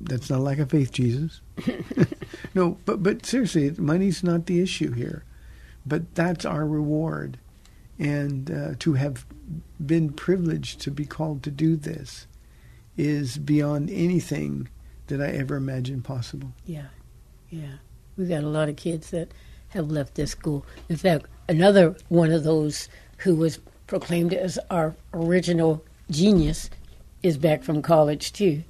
[0.00, 1.40] That's not like a faith, Jesus.
[2.54, 5.24] no, but but seriously, money's not the issue here.
[5.84, 7.38] But that's our reward,
[7.98, 9.24] and uh, to have
[9.84, 12.26] been privileged to be called to do this
[12.96, 14.68] is beyond anything
[15.06, 16.52] that I ever imagined possible.
[16.64, 16.86] Yeah,
[17.50, 17.76] yeah.
[18.16, 19.30] We've got a lot of kids that
[19.68, 20.64] have left this school.
[20.88, 26.70] In fact, another one of those who was proclaimed as our original genius
[27.22, 28.62] is back from college too.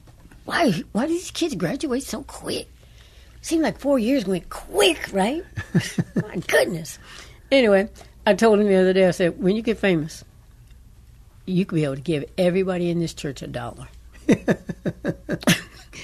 [0.44, 0.72] Why?
[0.92, 2.68] Why do these kids graduate so quick?
[3.46, 5.44] Seemed like four years went quick, right?
[6.16, 6.98] My goodness.
[7.52, 7.88] Anyway,
[8.26, 9.06] I told him the other day.
[9.06, 10.24] I said, when you get famous,
[11.44, 13.86] you could be able to give everybody in this church a dollar.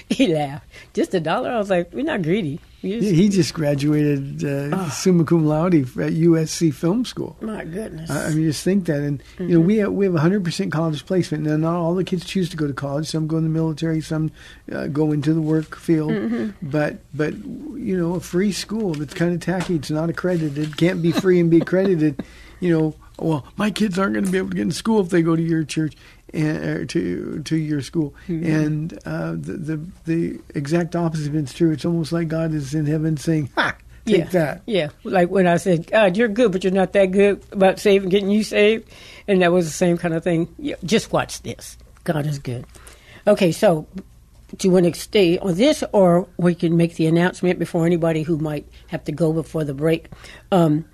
[0.08, 0.66] he laughed.
[0.94, 1.50] Just a dollar?
[1.50, 2.60] I was like, we're not greedy.
[2.82, 4.88] We just- He just graduated uh, Ah.
[4.90, 7.36] summa cum laude at USC Film School.
[7.40, 8.10] my goodness.
[8.10, 10.72] I I mean, just think that, and you know, we have, we have 100 percent
[10.72, 11.44] college placement.
[11.44, 13.06] Now, not all the kids choose to go to college.
[13.06, 14.32] Some go in the military, some
[14.72, 16.12] uh, go into the work field.
[16.60, 19.76] But but you know, a free school that's kind of tacky.
[19.76, 20.76] It's not accredited.
[20.76, 22.22] Can't be free and be accredited.
[22.62, 25.08] You know, well, my kids aren't going to be able to get in school if
[25.08, 25.94] they go to your church
[26.32, 28.14] and to to your school.
[28.28, 31.72] And uh, the, the the exact opposite has been true.
[31.72, 34.24] It's almost like God is in heaven saying, "Ha, take yeah.
[34.30, 37.78] that." Yeah, like when I said, God, you're good, but you're not that good about
[37.78, 38.88] saving, getting you saved.
[39.28, 40.52] And that was the same kind of thing.
[40.58, 41.76] Yeah, just watch this.
[42.04, 42.66] God is good.
[43.26, 43.86] Okay, so
[44.56, 48.22] do you want to stay on this, or we can make the announcement before anybody
[48.22, 50.08] who might have to go before the break?
[50.50, 50.84] Um,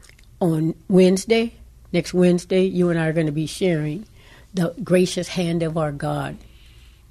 [0.41, 1.55] on Wednesday,
[1.93, 4.07] next Wednesday, you and I are going to be sharing
[4.55, 6.37] the gracious hand of our God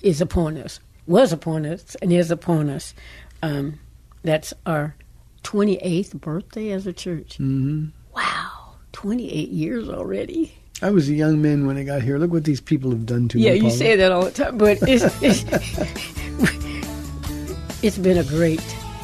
[0.02, 2.93] is upon us, was upon us, and is upon us.
[3.41, 3.80] Um,
[4.23, 4.95] that's our
[5.43, 7.38] 28th birthday as a church.
[7.39, 7.88] Mm-hmm.
[8.15, 10.54] Wow, 28 years already.
[10.82, 12.17] I was a young man when I got here.
[12.19, 13.58] Look what these people have done to Yeah, me.
[13.58, 15.43] Yeah, you say that all the time, but it's, it's
[17.84, 18.62] it's been a great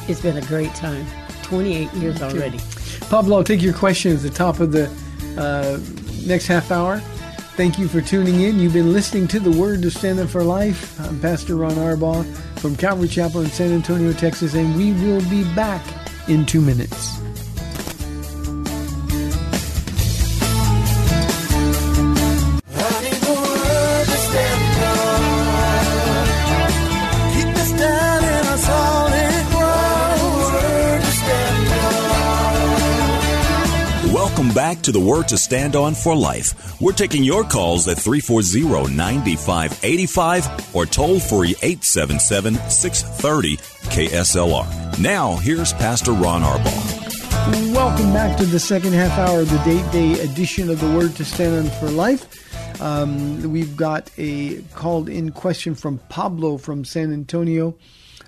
[0.08, 1.06] it's been a great time.
[1.42, 2.58] 28 years already.
[3.08, 4.86] Pablo, I'll take your question at the top of the
[5.38, 5.78] uh,
[6.26, 7.02] next half hour.
[7.56, 8.58] Thank you for tuning in.
[8.58, 10.98] You've been listening to the Word to Stand Up for Life.
[10.98, 12.26] I'm Pastor Ron Arbaugh
[12.58, 15.80] from Calvary Chapel in San Antonio, Texas, and we will be back
[16.28, 17.23] in two minutes.
[34.54, 36.80] Back to the Word to Stand On for Life.
[36.80, 43.56] We're taking your calls at 340 9585 or toll free 877 630
[43.90, 44.98] KSLR.
[45.00, 47.74] Now, here's Pastor Ron Arbaugh.
[47.74, 51.16] Welcome back to the second half hour of the Date Day edition of the Word
[51.16, 52.80] to Stand On for Life.
[52.80, 57.74] Um, we've got a called in question from Pablo from San Antonio.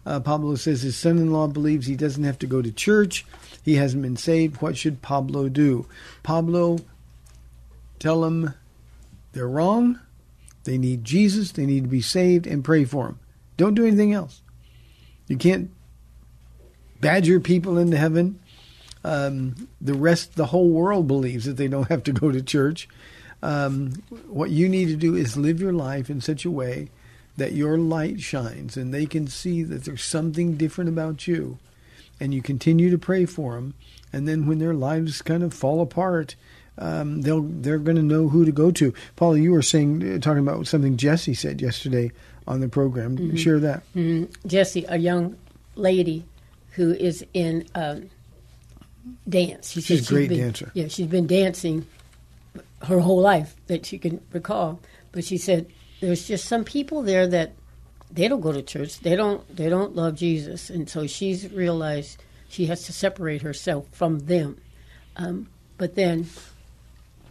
[0.05, 3.25] Uh, Pablo says his son in law believes he doesn't have to go to church.
[3.67, 4.63] He hasn't been saved.
[4.63, 5.87] What should Pablo do?
[6.23, 6.79] Pablo,
[7.99, 8.55] tell him
[9.33, 10.01] they're wrong.
[10.65, 11.53] They need Jesus.
[11.53, 13.19] They need to be saved and pray for them.
[13.59, 14.41] Don't do anything else.
[15.29, 15.71] You can't
[17.01, 18.41] badger people into heaven
[19.07, 22.89] um, the rest, the whole world believes that they don't have to go to church.
[23.41, 26.91] Um, what you need to do is live your life in such a way
[27.37, 31.59] that your light shines and they can see that there's something different about you.
[32.21, 33.75] And you continue to pray for them.
[34.13, 36.35] And then when their lives kind of fall apart,
[36.79, 38.95] um, they'll they're going to know who to go to.
[39.17, 42.13] Paula, you were saying uh, talking about something Jesse said yesterday
[42.47, 43.37] on the program.
[43.37, 43.83] Share that.
[44.47, 45.37] Jesse, a young
[45.75, 46.25] lady
[46.73, 48.11] who is in um,
[49.29, 49.73] dance.
[49.73, 50.71] She She's a great been, dancer.
[50.75, 51.87] Yeah, she's been dancing
[52.83, 54.81] her whole life that she can recall.
[55.13, 55.67] But she said
[56.01, 57.53] there's just some people there that
[58.17, 59.01] they don't go to church.
[59.01, 59.55] They don't.
[59.55, 64.59] They don't love Jesus, and so she's realized she has to separate herself from them.
[65.17, 66.27] Um, but then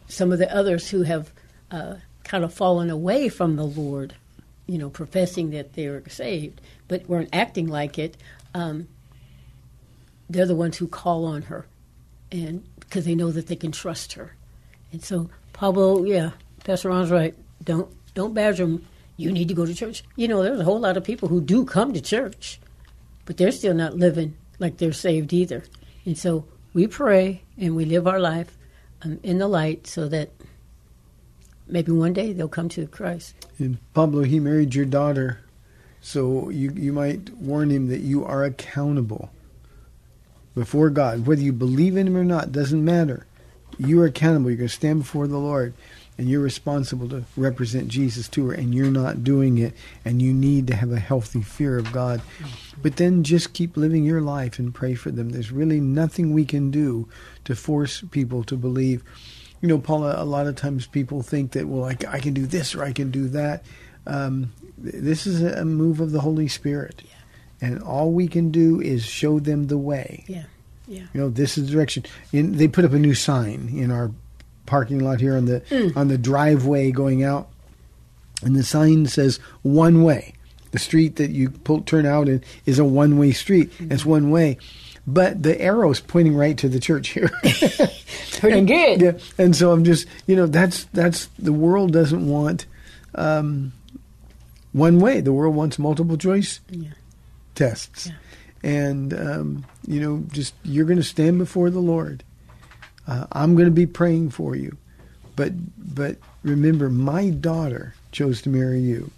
[0.08, 1.32] some of the others who have
[1.72, 4.14] uh, kind of fallen away from the Lord,
[4.68, 8.16] you know, professing that they're saved, but weren't acting like it,
[8.54, 8.88] um,
[10.30, 11.66] they're the ones who call on her,
[12.32, 14.36] and because they know that they can trust her.
[14.92, 16.32] And so Pablo, yeah,
[16.64, 17.34] Pastor Ron's right.
[17.64, 18.86] Don't don't badger them.
[19.18, 20.04] You need to go to church.
[20.16, 22.60] You know, there's a whole lot of people who do come to church,
[23.26, 25.64] but they're still not living like they're saved either.
[26.06, 28.58] And so we pray and we live our life
[29.02, 30.32] um, in the light so that
[31.68, 33.34] maybe one day they'll come to Christ.
[33.58, 35.40] And Pablo, he married your daughter,
[36.02, 39.32] so you you might warn him that you are accountable
[40.56, 42.52] before God, whether you believe in Him or not.
[42.52, 43.28] Doesn't matter.
[43.78, 44.50] You are accountable.
[44.50, 45.74] You're going to stand before the Lord,
[46.18, 49.74] and you're responsible to represent Jesus to her, and you're not doing it.
[50.06, 52.22] And you need to have a healthy fear of God.
[52.82, 55.30] But then just keep living your life and pray for them.
[55.30, 57.10] There's really nothing we can do
[57.44, 59.04] to force people to believe.
[59.62, 62.46] You know, Paula, a lot of times people think that, well, I, I can do
[62.46, 63.66] this or I can do that.
[64.08, 67.02] Um, this is a move of the Holy Spirit.
[67.62, 70.26] And all we can do is show them the way.
[70.28, 70.44] Yeah,
[70.88, 71.08] yeah.
[71.14, 72.04] You know, this is the direction.
[72.32, 74.12] In, they put up a new sign in our
[74.66, 75.96] parking lot here on the Mm.
[75.96, 77.48] on the driveway going out,
[78.44, 80.34] and the sign says one way.
[80.72, 83.72] The street that you pull, turn out in is a one way street.
[83.74, 83.92] Mm-hmm.
[83.94, 84.58] It's one way,
[85.08, 87.30] but the arrow's pointing right to the church here.
[88.40, 89.02] Pretty and, good.
[89.02, 92.66] Yeah, and so I'm just you know that's that's the world doesn't want
[93.16, 93.72] um,
[94.74, 95.22] one way.
[95.22, 96.60] The world wants multiple choice.
[96.70, 96.90] Yeah.
[97.56, 98.10] tests,
[98.62, 102.24] and um, you know, just you're going to stand before the Lord.
[103.08, 104.78] Uh, I'm going to be praying for you,
[105.36, 109.12] but but remember, my daughter chose to marry you,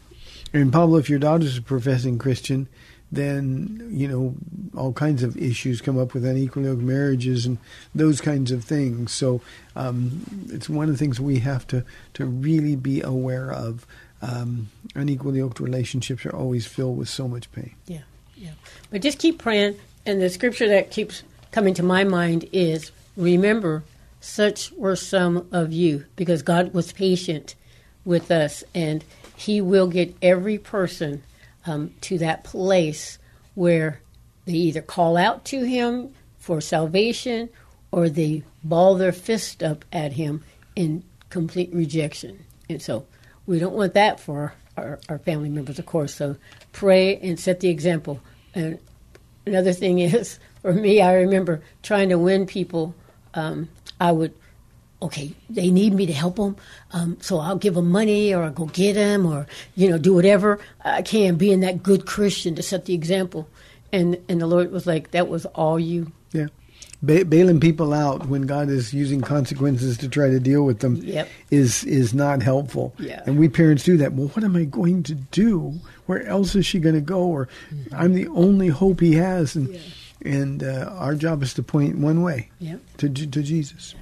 [0.54, 2.67] and Pablo, if your daughter's a professing Christian,
[3.12, 4.36] then you know
[4.76, 7.58] all kinds of issues come up with unequal marriages and
[7.95, 9.12] those kinds of things.
[9.12, 9.41] So
[9.76, 11.84] um, it's one of the things we have to
[12.15, 13.86] to really be aware of.
[14.21, 17.76] Um, yoked relationships are always filled with so much pain.
[17.86, 18.02] Yeah,
[18.36, 18.52] yeah.
[18.89, 19.78] But just keep praying.
[20.06, 23.84] And the scripture that keeps coming to my mind is remember,
[24.21, 27.56] such were some of you, because God was patient
[28.06, 29.03] with us, and
[29.36, 31.23] He will get every person
[31.65, 33.19] um, to that place
[33.56, 33.99] where
[34.45, 37.49] they either call out to Him for salvation
[37.91, 40.43] or they ball their fist up at Him
[40.75, 42.45] in complete rejection.
[42.69, 43.06] And so
[43.45, 46.13] we don't want that for our, our family members, of course.
[46.13, 46.38] So
[46.71, 48.21] pray and set the example.
[48.53, 48.80] And
[49.45, 52.93] another thing is, for me, I remember trying to win people.
[53.38, 53.69] Um,
[54.00, 54.34] I would,
[55.02, 56.56] okay, they need me to help them,
[56.91, 59.45] um, so I'll give them money or I'll go get them or
[59.76, 63.47] you know do whatever I can, being that good Christian to set the example.
[63.93, 66.12] And and the Lord was like, that was all you.
[66.34, 66.47] Yeah.
[67.04, 70.95] Ba- bailing people out when God is using consequences to try to deal with them
[70.95, 71.30] Yep.
[71.52, 72.93] is is not helpful.
[72.97, 73.21] Yeah.
[73.28, 74.13] And we parents do that.
[74.13, 75.80] Well, what am I going to do?
[76.08, 77.21] Where else is she going to go?
[77.21, 77.47] Or
[77.93, 79.80] I'm the only hope he has, and
[80.23, 82.80] and uh, our job is to point one way Yep.
[82.97, 83.95] to to Jesus.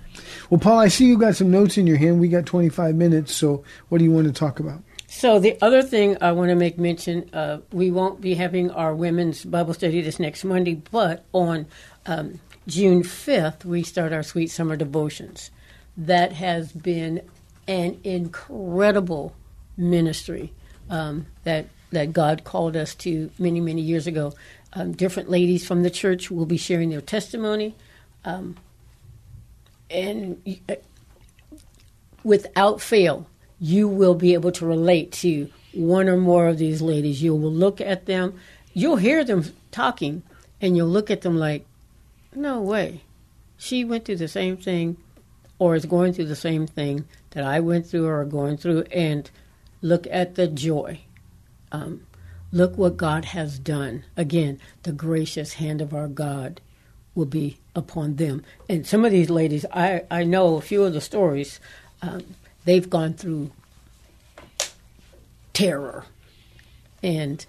[0.50, 2.20] Well, Paula, I see you got some notes in your hand.
[2.22, 4.82] We got 25 minutes, so what do you want to talk about?
[5.08, 8.94] So the other thing I want to make mention, uh, we won't be having our
[8.94, 11.68] women's Bible study this next Monday, but on
[12.06, 15.52] um, June 5th, we start our Sweet Summer Devotions.
[15.98, 17.22] That has been
[17.68, 19.36] an incredible
[19.78, 20.54] ministry
[20.90, 24.34] um, that that God called us to many, many years ago.
[24.76, 27.76] Um, different ladies from the church will be sharing their testimony.
[28.26, 28.58] Um,
[29.90, 30.76] and uh,
[32.24, 33.28] without fail,
[33.60, 37.24] you will be able to relate to one or more of these ladies.
[37.24, 38.38] You will look at them,
[38.74, 40.24] you'll hear them talking,
[40.60, 41.66] and you'll look at them like,
[42.36, 43.02] no way.
[43.58, 44.98] She went through the same thing
[45.58, 48.82] or is going through the same thing that I went through or are going through,
[48.92, 49.30] and
[49.82, 51.00] look at the joy.
[51.72, 52.05] Um,
[52.56, 54.06] look what God has done.
[54.16, 56.62] Again, the gracious hand of our God
[57.14, 58.46] will be upon them.
[58.70, 61.60] And some of these ladies, I, I know a few of the stories,
[62.02, 62.24] um,
[62.64, 63.52] they've gone through
[65.52, 66.06] terror.
[67.04, 67.46] And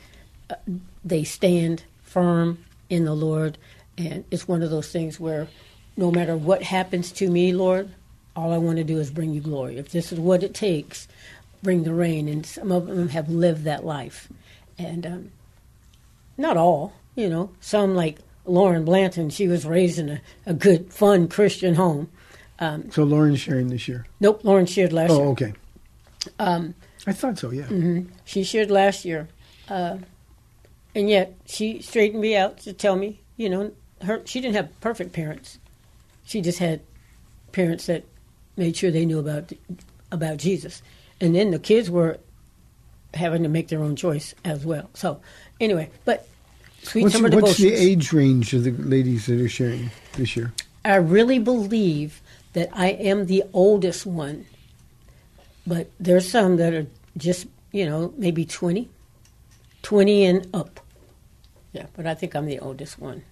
[0.50, 0.56] uh,
[1.04, 3.58] they stand firm in the Lord.
[3.96, 5.46] And it's one of those things where
[5.96, 7.90] no matter what happens to me, Lord,
[8.34, 9.78] all I want to do is bring you glory.
[9.78, 11.06] If this is what it takes,
[11.62, 12.28] bring the rain.
[12.28, 14.28] And some of them have lived that life.
[14.78, 15.32] And um,
[16.36, 20.92] not all, you know, some like Lauren Blanton, she was raised in a, a good,
[20.92, 22.08] fun Christian home.
[22.90, 24.06] So Lauren's sharing this year.
[24.20, 25.26] Nope, Lauren shared last Oh, year.
[25.28, 25.52] okay.
[26.38, 26.74] Um,
[27.06, 27.50] I thought so.
[27.50, 27.64] Yeah.
[27.64, 28.10] Mm-hmm.
[28.24, 29.28] She shared last year.
[29.68, 29.98] Uh,
[30.94, 34.80] and yet she straightened me out to tell me, you know, her she didn't have
[34.80, 35.58] perfect parents.
[36.24, 36.80] She just had
[37.52, 38.04] parents that
[38.56, 39.52] made sure they knew about
[40.10, 40.82] about Jesus.
[41.20, 42.18] And then the kids were
[43.14, 44.90] having to make their own choice as well.
[44.94, 45.20] So
[45.60, 46.28] anyway, but
[46.82, 50.52] Sweet What's, Summer what's the age range of the ladies that are sharing this year?
[50.84, 54.46] I really believe that I am the oldest one,
[55.66, 58.88] but there's some that are just, you know, maybe 20,
[59.82, 60.78] 20 and up.
[61.72, 63.24] Yeah, but I think I'm the oldest one.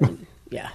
[0.00, 0.70] Um, yeah.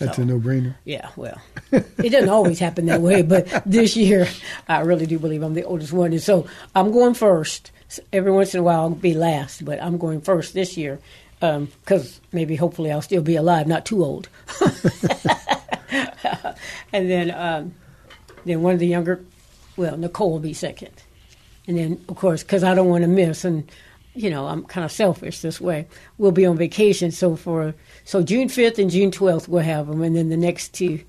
[0.00, 0.74] That's so, a no-brainer.
[0.84, 4.26] Yeah, well, it doesn't always happen that way, but this year
[4.66, 6.12] I really do believe I'm the oldest one.
[6.12, 7.70] And so I'm going first.
[8.12, 11.00] Every once in a while I'll be last, but I'm going first this year
[11.40, 14.28] because maybe hopefully I'll still be alive, not too old.
[16.92, 17.74] and then, um,
[18.44, 19.24] then one of the younger,
[19.76, 20.92] well, Nicole will be second.
[21.66, 23.70] And then, of course, because I don't want to miss, and
[24.14, 25.86] you know, I'm kind of selfish this way.
[26.18, 30.02] We'll be on vacation, so for so June 5th and June 12th we'll have them,
[30.02, 31.00] and then the next two,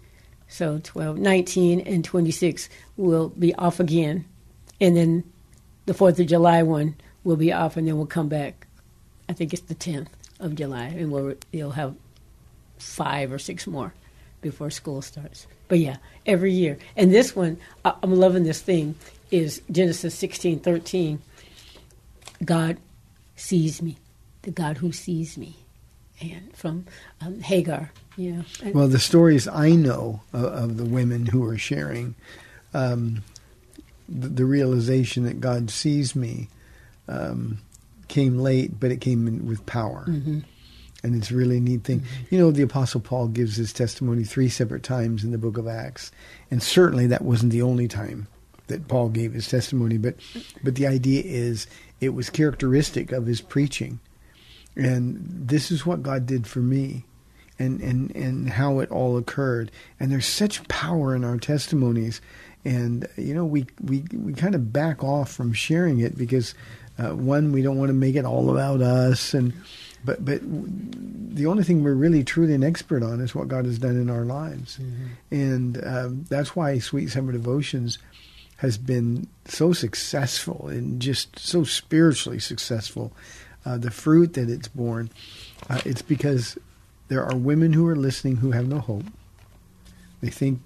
[0.48, 4.26] so 12, 19 and 26 will be off again,
[4.80, 5.24] and then
[5.86, 8.68] the Fourth of July one will be off, and then we'll come back.
[9.28, 10.10] I think it's the 10th
[10.40, 11.96] of July, and we'll you'll have
[12.78, 13.94] five or six more
[14.42, 15.48] before school starts.
[15.68, 16.78] But yeah, every year.
[16.98, 18.96] And this one, I- I'm loving this thing,
[19.30, 21.22] is Genesis 16, 13.
[22.44, 22.78] God
[23.36, 23.98] sees me,
[24.44, 25.56] the God who sees me.
[26.22, 26.86] And from
[27.20, 28.44] um, Hagar, you know.
[28.64, 32.14] And- Well, the stories I know of, of the women who are sharing,
[32.76, 33.24] um,
[34.08, 36.50] the, the realization that God sees me
[37.08, 37.58] um,
[38.08, 40.06] came late, but it came in with power.
[40.08, 40.40] Mm-hmm.
[41.04, 42.04] And it's a really neat thing.
[42.30, 45.68] You know, the Apostle Paul gives his testimony three separate times in the book of
[45.68, 46.12] Acts.
[46.52, 48.28] And certainly that wasn't the only time
[48.68, 50.16] that Paul gave his testimony, but
[50.64, 51.66] but the idea is
[52.02, 54.00] it was characteristic of his preaching.
[54.76, 57.06] And this is what God did for me
[57.60, 59.72] and, and, and how it all occurred.
[60.00, 62.20] And there's such power in our testimonies.
[62.66, 66.56] And, you know, we, we, we kind of back off from sharing it because,
[66.98, 69.34] uh, one, we don't want to make it all about us.
[69.34, 69.54] And,
[70.04, 73.78] but, but the only thing we're really truly an expert on is what God has
[73.78, 74.80] done in our lives.
[75.30, 78.00] And um, that's why Sweet Summer Devotions
[78.62, 83.12] has been so successful and just so spiritually successful.
[83.66, 85.10] Uh, the fruit that it's borne,
[85.70, 86.58] uh, it's because
[87.08, 89.04] there are women who are listening who have no hope.
[90.22, 90.60] They think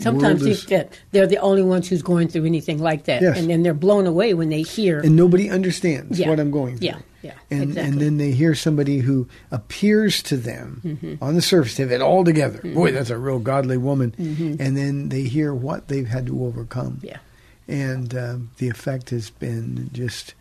[0.00, 3.38] Sometimes is- that they're the only ones who's going through anything like that, Yes.
[3.38, 5.00] and then they're blown away when they hear.
[5.00, 6.28] and nobody understands Yeah.
[6.30, 6.86] what I'm going through.
[6.88, 7.82] Yeah, yeah, and exactly.
[7.92, 11.24] and then they hear somebody who appears to them Mm-hmm.
[11.24, 12.60] on the surface of it all together.
[12.62, 14.14] Boy, that's a real godly woman.
[14.60, 16.98] And then they hear what they've had to overcome.
[16.98, 17.06] Mm-hmm.
[17.06, 17.18] yeah,
[17.66, 20.34] And um, the effect has been just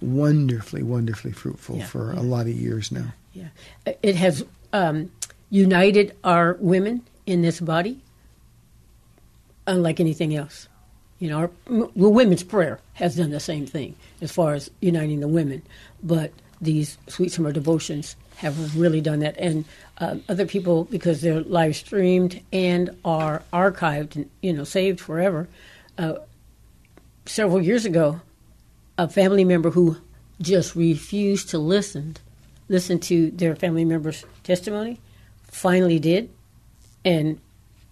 [0.00, 2.20] wonderfully, wonderfully fruitful Yeah, for yeah.
[2.20, 3.14] a lot of years now.
[3.32, 3.48] yeah.
[4.02, 5.10] It has um,
[5.50, 8.02] united our women in this body,
[9.66, 10.68] unlike anything else.
[11.18, 15.20] You know, our, the women's prayer has done the same thing as far as uniting
[15.20, 15.62] the women,
[16.02, 19.36] but these sweet summer devotions have really done that.
[19.38, 19.64] And
[19.98, 25.48] uh, other people, because they're live streamed and are archived and you know saved forever.
[25.96, 26.14] Uh,
[27.24, 28.20] several years ago,
[28.98, 29.96] a family member who
[30.40, 32.16] just refused to listen,
[32.68, 35.00] listen to their family member's testimony,
[35.44, 36.30] finally did,
[37.04, 37.40] and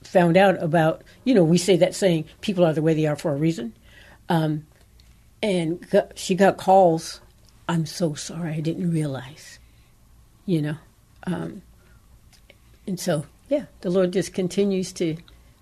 [0.04, 1.02] found out about.
[1.24, 3.74] You know, we say that saying, "People are the way they are for a reason,"
[4.28, 4.66] um,
[5.42, 7.20] and got, she got calls.
[7.68, 9.58] I'm so sorry, I didn't realize.
[10.46, 10.76] You know,
[11.26, 11.62] um,
[12.86, 15.16] and so yeah, the Lord just continues to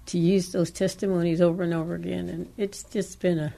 [0.06, 3.54] to use those testimonies over and over again, and it's just been a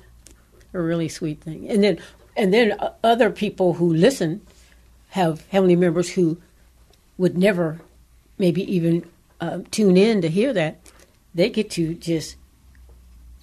[0.74, 1.68] a really sweet thing.
[1.68, 1.98] And then
[2.36, 4.42] and then other people who listen
[5.10, 6.40] have family members who
[7.16, 7.80] would never
[8.36, 9.08] maybe even
[9.40, 10.80] uh, tune in to hear that.
[11.34, 12.36] They get to just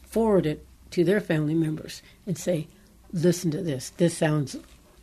[0.06, 2.68] forward it to their family members and say,
[3.14, 3.92] "Listen to this.
[3.98, 4.56] This sounds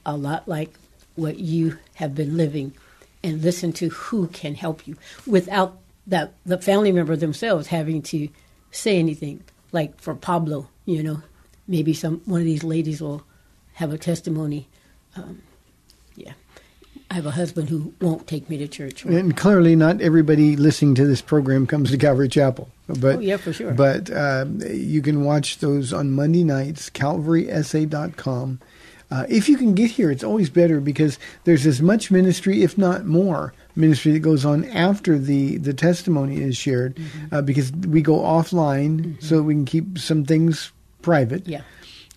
[0.04, 0.72] a lot like
[1.16, 2.72] what you have been living."
[3.22, 8.28] And listen to who can help you without that the family member themselves having to
[8.70, 9.44] say anything.
[9.72, 11.22] Like for Pablo, you know,
[11.66, 13.22] maybe some one of these ladies will
[13.74, 14.68] have a testimony.
[15.14, 15.42] Um,
[16.16, 16.32] yeah,
[17.10, 19.04] I have a husband who won't take me to church.
[19.06, 22.68] or- And clearly, not everybody listening to this program comes to Calvary Chapel.
[22.86, 23.72] But, Oh, yeah, for sure.
[23.72, 28.60] But um, you can watch those on Monday nights, calvarysa.com.
[29.10, 32.76] Uh, if you can get here, it's always better because there's as much ministry, if
[32.76, 37.34] not more, ministry that goes on after the, the testimony is shared Mm-hmm.
[37.34, 41.62] uh, because we go offline so we can keep some things private Yeah.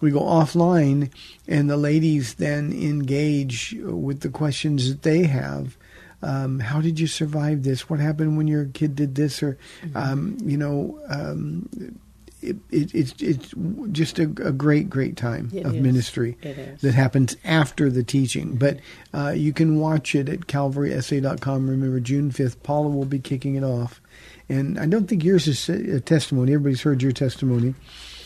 [0.01, 1.11] We go offline
[1.47, 5.77] and the ladies then engage with the questions that they have.
[6.23, 7.89] Um, how did you survive this?
[7.89, 9.41] What happened when your kid did this?
[9.41, 9.57] Or
[9.95, 11.67] um, you know um,
[12.41, 13.53] it, it, it's it's
[13.91, 15.81] just a, a great great time It of is.
[15.81, 16.37] ministry
[16.81, 18.55] that happens after the teaching.
[18.55, 18.79] But
[19.13, 23.63] uh, you can watch it at calvarysa.com remember june 5th paula will be kicking it
[23.63, 24.01] off.
[24.49, 26.53] And i don't think yours is a testimony.
[26.53, 27.73] Everybody's heard your testimony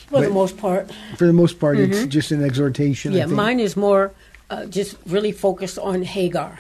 [0.10, 3.14] For the most part, for the most part, it's just an exhortation.
[3.14, 3.30] I Mm-hmm.
[3.32, 3.36] yeah.
[3.36, 4.14] Mine is more
[4.50, 6.60] uh, just really focused on Hagar.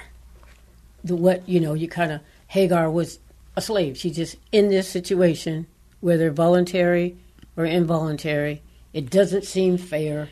[1.03, 3.19] The what you know, you kind of Hagar was
[3.55, 3.97] a slave.
[3.97, 5.67] She's just in this situation,
[6.01, 7.15] whether voluntary
[7.55, 8.61] or involuntary.
[8.93, 10.29] It doesn't seem fair,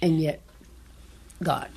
[0.00, 0.40] and yet
[1.42, 1.68] God,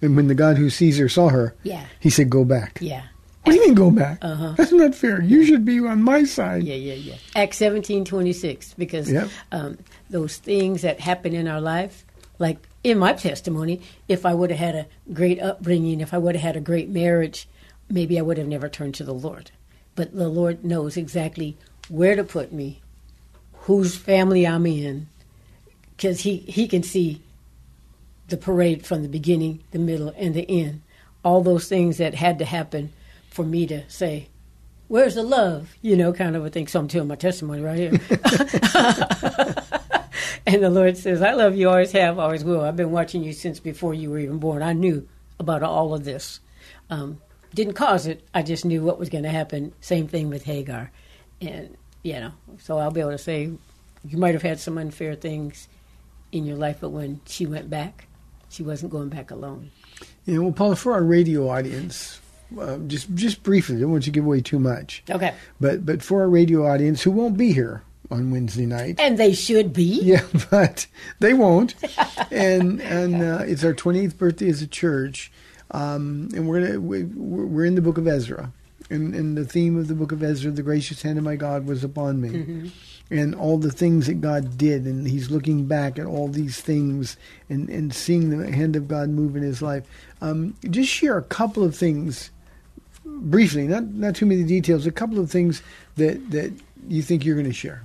[0.00, 3.02] And when the God who sees her saw her, yeah, he said, "Go back." yeah.
[3.44, 4.18] What do you mean, go back?
[4.22, 4.52] Uh-huh.
[4.56, 5.20] That's not fair.
[5.20, 6.62] You should be on my side.
[6.62, 8.04] Yeah, yeah, yeah.
[8.04, 9.28] Twenty six, because Yep.
[9.50, 9.78] um,
[10.10, 12.04] those things that happen in our life,
[12.38, 16.36] like in my testimony, if I would have had a great upbringing, if I would
[16.36, 17.48] have had a great marriage,
[17.90, 19.50] maybe I would have never turned to the Lord.
[19.96, 21.56] But the Lord knows exactly
[21.88, 22.80] where to put me,
[23.52, 25.08] whose family I'm in,
[25.96, 27.20] because he, he can see
[28.28, 30.82] the parade from the beginning, the middle, and the end.
[31.24, 32.92] All those things that had to happen
[33.32, 34.28] for me to say,
[34.88, 35.74] where's the love?
[35.80, 36.66] You know, kind of a thing.
[36.66, 37.90] So I'm telling my testimony right here.
[40.46, 42.60] and the Lord says, I love you, always have, always will.
[42.60, 44.62] I've been watching you since before you were even born.
[44.62, 45.08] I knew
[45.38, 46.40] about all of this.
[46.90, 47.20] Um,
[47.54, 49.72] didn't cause it, I just knew what was going to happen.
[49.80, 50.90] Same thing with Hagar.
[51.40, 53.50] And, you know, so I'll be able to say,
[54.04, 55.68] you might have had some unfair things
[56.32, 58.08] in your life, but when she went back,
[58.48, 59.70] she wasn't going back alone.
[60.26, 62.20] Yeah, well, Paula, for our radio audience,
[62.58, 65.02] uh, just just briefly, I don't want you to give away too much.
[65.10, 65.34] Okay.
[65.60, 69.32] But but for our radio audience who won't be here on Wednesday night, And they
[69.32, 69.84] should be.
[70.02, 70.86] yeah, but
[71.18, 71.74] they won't,
[72.30, 75.32] and and uh, it's our 28th birthday as a church,
[75.70, 78.52] um, and we're gonna, we, we're in the book of Ezra,
[78.90, 81.66] and and the theme of the book of Ezra, the gracious hand of my God
[81.66, 82.70] was upon me.
[83.10, 87.18] And all the things that God did, and he's looking back at all these things
[87.50, 89.84] and, and seeing the hand of God move in his life.
[90.22, 92.30] Um, just share a couple of things
[93.04, 94.86] briefly, not not too many details.
[94.86, 95.62] A couple of things
[95.96, 96.52] that that
[96.88, 97.82] you think you're going to share.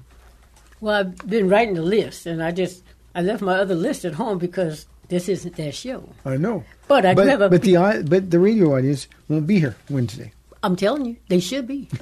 [0.82, 2.84] Well, I've been writing a list, and I just
[3.16, 6.10] I left my other list at home because this isn't that show.
[6.26, 9.48] I know, But I do but, have a- but the but the radio audience won't
[9.48, 10.34] be here Wednesday.
[10.64, 11.88] I'm telling you, they should be.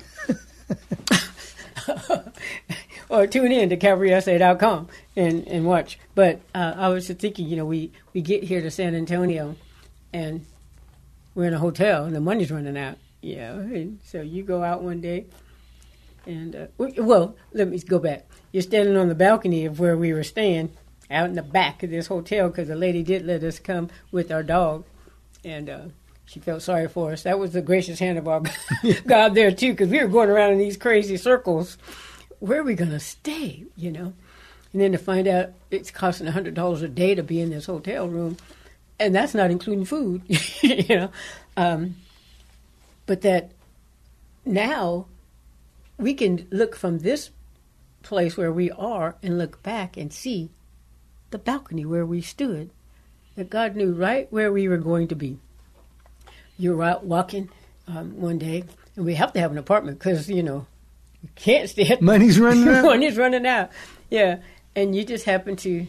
[3.09, 5.99] or tune in to CalvarySA.com and, and watch.
[6.15, 9.55] But uh, I was just thinking, you know, we, we get here to San Antonio
[10.13, 10.45] and
[11.35, 12.97] we're in a hotel and the money's running out.
[13.25, 13.53] Yeah.
[13.53, 15.25] And so you go out one day
[16.27, 18.27] and, uh, well, let me go back.
[18.51, 20.71] You're standing on the balcony of where we were staying
[21.09, 24.31] out in the back of this hotel because the lady did let us come with
[24.31, 24.85] our dog.
[25.43, 25.85] And, uh,
[26.27, 27.23] she felt sorry for us.
[27.23, 28.43] That was the gracious hand of our
[29.07, 31.77] God there too, because we were going around in these crazy circles.
[32.39, 33.65] Where are we going to stay?
[33.75, 34.13] You know,
[34.73, 37.67] and then to find out it's costing hundred dollars a day to be in this
[37.67, 38.37] hotel room,
[38.99, 40.23] and that's not including food.
[40.61, 41.11] you know,
[41.57, 41.95] um,
[43.05, 43.51] but that
[44.45, 45.07] now
[45.97, 47.31] we can look from this
[48.03, 50.49] place where we are and look back and see
[51.31, 52.69] the balcony where we stood.
[53.35, 55.39] That God knew right where we were going to be
[56.57, 57.49] you were out walking
[57.87, 58.63] um, one day,
[58.95, 60.65] and we have to have an apartment because you know
[61.21, 61.87] you can't stay.
[61.87, 62.83] At Money's running out.
[62.83, 63.71] Money's running out.
[64.09, 64.39] Yeah,
[64.75, 65.87] and you just happen to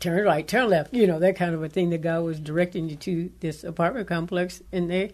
[0.00, 0.92] turn right, turn left.
[0.94, 1.90] You know that kind of a thing.
[1.90, 5.12] That God was directing you to this apartment complex, and they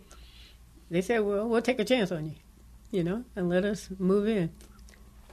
[0.91, 2.33] they said, "Well, we'll take a chance on you,
[2.91, 4.51] you know, and let us move in."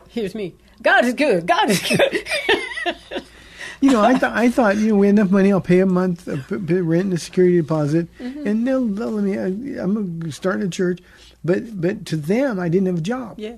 [0.09, 0.55] Here's me.
[0.81, 1.45] God is good.
[1.47, 2.27] God is good.
[3.81, 5.51] You know, I thought I thought you know we had enough money.
[5.51, 8.47] I'll pay a month of p- p- rent and a security deposit, Mm-hmm.
[8.47, 9.37] and they'll, they'll let me.
[9.37, 11.01] I, I'm starting a church,
[11.43, 13.37] but but to them, I didn't have a job.
[13.39, 13.55] yeah.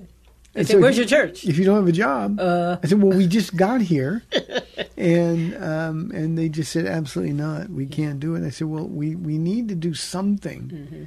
[0.52, 2.78] They And said, so "Where's your church?" If you don't have a job, Uh.
[2.82, 4.24] I said, well, we just got here,
[4.96, 8.44] and um, and they just said, absolutely not, we can't do it.
[8.44, 11.04] I said, well, we we need to do something, Mm-hmm.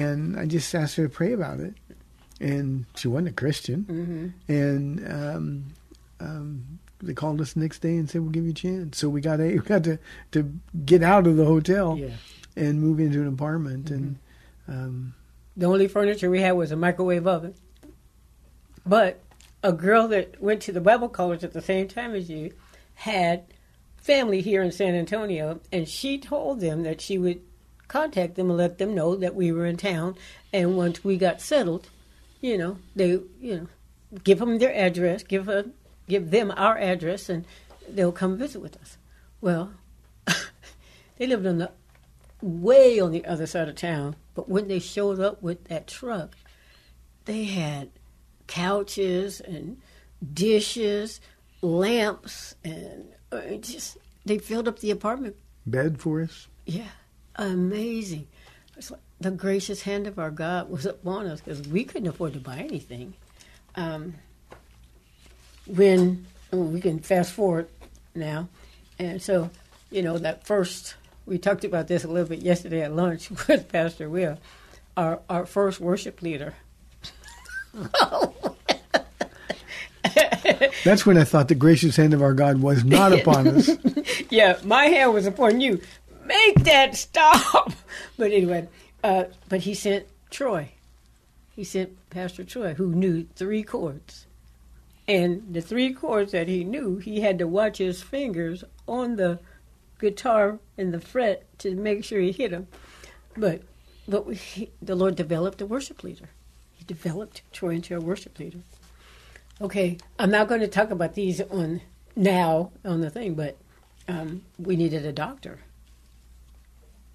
[0.00, 1.74] And I just asked her to pray about it,
[2.40, 4.52] and she wasn't a Christian, Mm-hmm.
[4.52, 5.64] and um,
[6.20, 8.98] um, they called us the next day and said, we'll give you a chance.
[8.98, 9.98] So we got a we got to
[10.32, 10.52] to
[10.86, 12.10] get out of the hotel Yeah.
[12.56, 14.16] and move into an apartment, and
[14.68, 15.14] um,
[15.56, 17.54] The only furniture we had was a microwave oven.
[18.86, 19.20] But
[19.62, 22.52] a girl that went to the Bible college at the same time as you
[22.94, 23.44] had
[23.96, 27.40] family here in San Antonio, and she told them that she would
[27.92, 30.16] contact them and let them know that we were in town.
[30.52, 31.90] And once we got settled,
[32.40, 33.68] you know, they, you know,
[34.24, 35.66] give them their address, give her,
[36.08, 37.44] give them our address, and
[37.88, 38.96] they'll come visit with us.
[39.42, 39.72] Well,
[41.18, 41.70] they lived on the
[42.40, 44.16] way on the other side of town.
[44.34, 46.34] But when they showed up with that truck,
[47.26, 47.90] they had
[48.46, 49.76] couches and
[50.32, 51.20] dishes,
[51.60, 55.36] lamps, and uh, just they filled up the apartment.
[55.66, 56.48] bed for us.
[56.64, 56.88] Yeah,
[57.36, 58.26] amazing.
[58.76, 62.32] It's like the gracious hand of our God was upon us because we couldn't afford
[62.34, 63.14] to buy anything.
[63.76, 64.14] Um,
[65.66, 67.68] when well, we can fast forward
[68.14, 68.48] now,
[68.98, 69.50] and so
[69.90, 73.68] you know that first we talked about this a little bit yesterday at lunch with
[73.68, 74.38] Pastor Will,
[74.96, 76.54] our our first worship leader.
[80.84, 83.70] That's when I thought the gracious hand of our God was not upon us.
[84.30, 85.80] yeah, my hand was upon you.
[86.24, 87.72] Make that stop.
[88.16, 88.68] But anyway,
[89.02, 90.72] uh, but he sent Troy.
[91.56, 94.26] He sent Pastor Troy, who knew three chords.
[95.08, 99.40] And the three chords that he knew, he had to watch his fingers on the
[99.98, 102.68] guitar and the fret to make sure he hit them.
[103.36, 103.62] But,
[104.06, 106.28] but we, he, the Lord developed a worship leader.
[106.74, 108.58] He developed Troy into a worship leader.
[109.60, 111.80] Okay, I'm not going to talk about these on
[112.14, 113.56] now on the thing, but
[114.08, 115.60] um, we needed a doctor,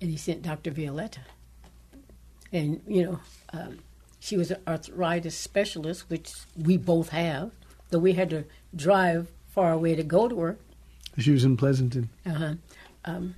[0.02, 0.72] and he sent Dr.
[0.72, 1.22] Violetta.
[2.52, 3.20] And you know,
[3.54, 3.80] um,
[4.20, 7.52] she was an arthritis specialist, which we both have,
[7.90, 8.46] though we had to
[8.76, 10.58] drive far away to go to her.
[11.18, 12.10] She was in Pleasanton.
[12.26, 12.54] Uh-huh.
[13.06, 13.36] Um,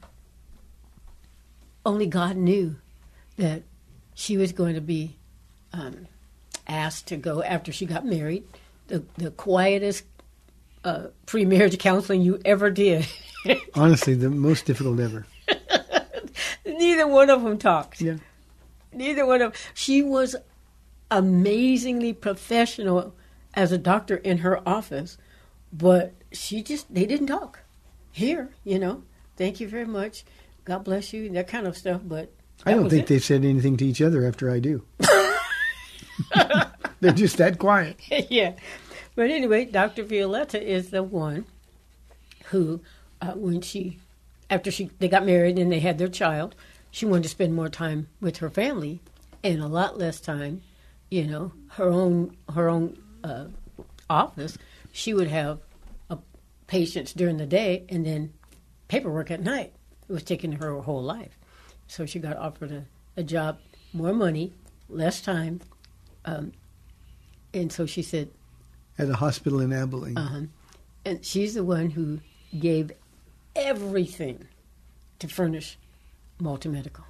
[1.86, 2.76] only God knew
[3.38, 3.64] that
[4.14, 5.16] she was going to be
[5.72, 6.08] um,
[6.68, 8.44] asked to go after she got married.
[8.88, 10.04] The the quietest
[10.84, 13.08] uh, pre-marriage counseling you ever did.
[13.76, 15.26] Honestly, the most difficult ever.
[16.80, 18.02] Neither one of them talked.
[18.02, 18.18] Yeah.
[18.92, 20.36] Neither one of she was
[21.12, 23.14] amazingly professional
[23.54, 25.18] as a doctor in her office,
[25.72, 27.60] but she just they didn't talk.
[28.12, 29.04] Here, you know,
[29.38, 30.24] thank you very much.
[30.66, 32.02] God bless you, that kind of stuff.
[32.04, 32.32] But
[32.66, 33.08] I don't think it.
[33.08, 34.84] they've said anything to each other after I do.
[37.02, 37.98] They're just that quiet.
[38.30, 38.54] yeah.
[39.16, 40.04] But anyway, Dr.
[40.04, 41.46] Violetta is the one
[42.46, 42.82] who,
[43.22, 44.00] uh, when she,
[44.50, 46.56] after she they got married and they had their child,
[46.92, 49.02] she wanted to spend more time with her family
[49.44, 50.62] and a lot less time,
[51.10, 53.46] you know, her own her own uh,
[54.10, 54.58] office.
[54.92, 55.60] She would have
[56.10, 56.18] uh,
[56.68, 58.34] patients during the day and then
[58.88, 59.74] paperwork at night.
[60.08, 61.38] It was taking her whole life.
[61.88, 62.86] So she got offered a,
[63.18, 63.60] a job,
[63.94, 64.54] more money,
[64.90, 65.62] less time.
[66.26, 66.54] Um,
[67.54, 68.30] and so she said,
[68.98, 70.18] At a hospital in Abilene.
[70.18, 70.42] uh-huh.
[71.06, 72.20] and she's the one who
[72.60, 72.92] gave
[73.60, 74.48] everything
[75.20, 75.78] to furnish
[76.40, 77.06] Malta Medical.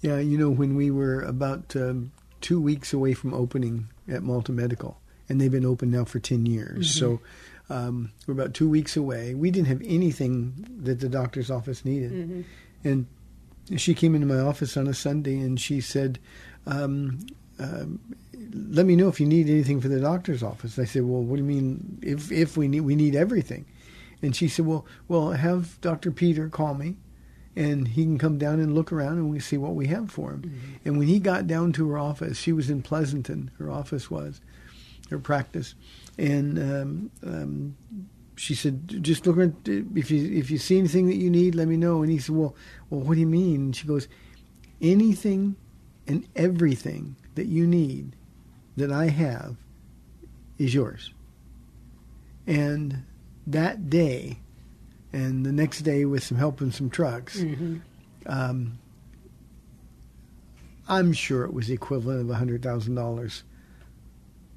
[0.00, 4.52] Yeah, you know, when we were about um, two weeks away from opening at Malta
[4.52, 6.92] Medical, and they've been open now for 10 years.
[6.98, 7.20] So
[7.70, 9.34] um, we're about two weeks away.
[9.34, 12.44] We didn't have anything that the doctor's office needed.
[12.84, 13.06] And
[13.76, 16.18] she came into my office on a Sunday and she said,
[16.66, 17.24] um,
[17.58, 18.00] um,
[18.52, 20.78] let me know if you need anything for the doctor's office.
[20.78, 23.64] I said, well, what do you mean if, if we need, we need everything?
[24.22, 26.12] And she said, well, well, have Dr.
[26.12, 26.96] Peter call me
[27.54, 30.30] and he can come down and look around and we see what we have for
[30.30, 30.78] him.
[30.84, 34.40] And when he got down to her office, she was in Pleasanton, her office was,
[35.10, 35.74] her practice.
[36.16, 37.76] And um, um,
[38.36, 39.56] she said, just look around.
[39.94, 42.02] If you, if you see anything that you need, let me know.
[42.02, 42.54] And he said, well,
[42.88, 43.56] well, what do you mean?
[43.56, 44.08] And she goes,
[44.80, 45.56] anything
[46.06, 48.16] and everything that you need
[48.76, 49.56] that I have
[50.58, 51.12] is yours.
[52.46, 53.04] And
[53.46, 54.38] that day,
[55.12, 57.78] and the next day with some help and some trucks, mm-hmm.
[58.26, 58.78] um,
[60.88, 63.44] I'm sure it was the equivalent of hundred thousand dollars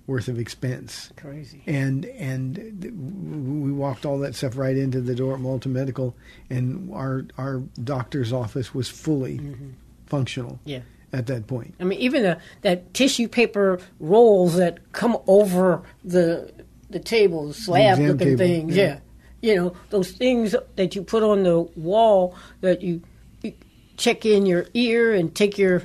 [0.08, 1.12] worth of expense.
[1.18, 1.62] Crazy.
[1.66, 6.16] And and we walked all that stuff right into the door at Malta Medical,
[6.50, 9.70] and our our doctor's office was fully mm-hmm.
[10.06, 10.82] functional Yeah.
[11.12, 11.76] at that point.
[11.80, 16.52] I mean, even the, that tissue paper rolls that come over the
[16.90, 18.76] the tables, slab exam looking table, things.
[18.76, 18.84] yeah.
[18.86, 19.00] Yeah.
[19.42, 23.02] You know, those things that you put on the wall that you,
[23.44, 23.54] you
[23.98, 25.84] check in your ear and take your,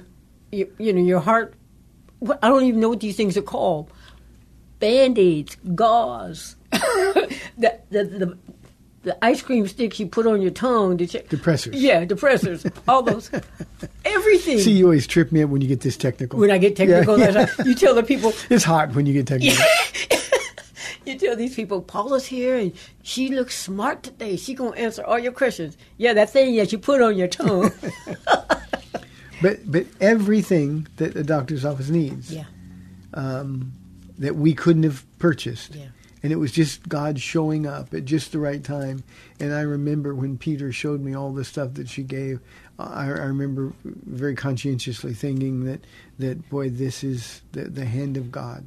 [0.51, 1.55] your you know, your heart.
[2.43, 3.91] I don't even know what these things are called.
[4.79, 8.39] Band aids, gauze, the, the, the,
[9.03, 11.29] the ice cream sticks you put on your tongue to check.
[11.29, 11.73] Depressors.
[11.75, 12.71] Yeah, depressors.
[12.89, 13.31] All those.
[14.07, 14.59] Everything.
[14.59, 16.39] See, you always trip me up when you get this technical.
[16.39, 19.63] when I get technical, Yeah, you tell the people, It's hot when you get technical.
[21.11, 24.37] You tell these people, Paula's here and she looks smart today.
[24.37, 25.77] She gonna answer all your questions.
[25.97, 27.73] Yeah, that thing that you put on your tongue.
[29.41, 32.45] But but everything that the doctor's office needs yeah,
[33.15, 33.73] um,
[34.19, 35.75] that we couldn't have purchased.
[35.75, 35.87] Yeah.
[36.23, 39.03] And it was just God showing up at just the right time.
[39.41, 42.41] And I remember when Peter showed me all the stuff that she gave,
[42.79, 45.87] I, I remember very conscientiously thinking that,
[46.19, 48.67] that boy, this is the, the hand of God.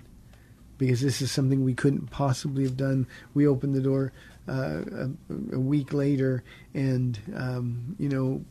[0.85, 3.07] Because this is something we couldn't possibly have done.
[3.33, 4.11] We opened the door
[4.49, 5.09] uh, a,
[5.53, 8.43] a week later, and, um, you know,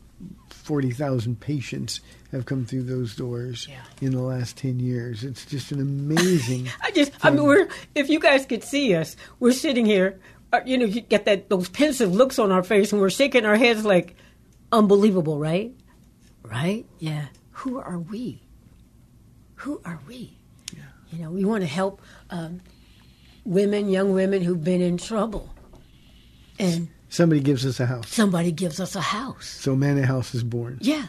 [0.49, 1.99] 40,000 patients
[2.31, 3.81] have come through those doors Yeah.
[4.01, 5.23] in the last 10 years.
[5.23, 6.69] It's just an amazing.
[6.81, 10.19] I just, I mean, we're if you guys could see us, we're sitting here.
[10.51, 13.45] Uh, you know, you get that those pensive looks on our face, and we're shaking
[13.45, 14.15] our heads like,
[14.71, 15.73] unbelievable, right?
[16.43, 16.85] Right?
[16.99, 17.25] Yeah.
[17.51, 18.41] Who are we?
[19.55, 20.37] Who are we?
[21.13, 22.01] You know, we want to help
[22.31, 22.61] um,
[23.45, 25.53] women, young women who've been in trouble,
[26.57, 28.09] and Somebody gives us a house.
[28.09, 29.45] somebody gives us a house.
[29.47, 30.79] So Manor House is born.
[30.81, 31.05] Yeah.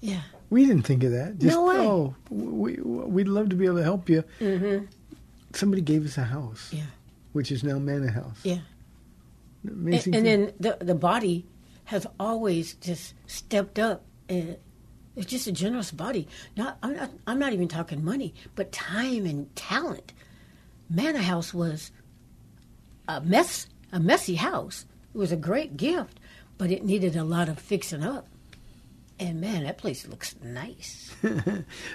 [0.00, 0.22] Yeah.
[0.48, 1.38] We didn't think of that.
[1.38, 1.76] Just, No way.
[1.76, 4.24] Oh, we, we'd love to be able to help you.
[4.40, 4.86] Mm-hmm.
[5.52, 6.84] Somebody gave us a house, Yeah.
[7.32, 8.38] which is now Manor House.
[8.42, 8.58] Yeah.
[9.64, 10.14] And, Amazing.
[10.14, 10.44] and thing.
[10.46, 11.44] then the the body
[11.84, 14.04] has always just stepped up.
[14.30, 14.56] And
[15.16, 16.28] it's just a generous body.
[16.56, 20.12] Not I'm not I'm not even talking money, but time and talent.
[20.88, 21.90] Manor House was
[23.08, 24.84] a mess, a messy house.
[25.14, 26.20] It was a great gift,
[26.58, 28.28] but it needed a lot of fixing up.
[29.18, 31.14] And man, that place looks nice.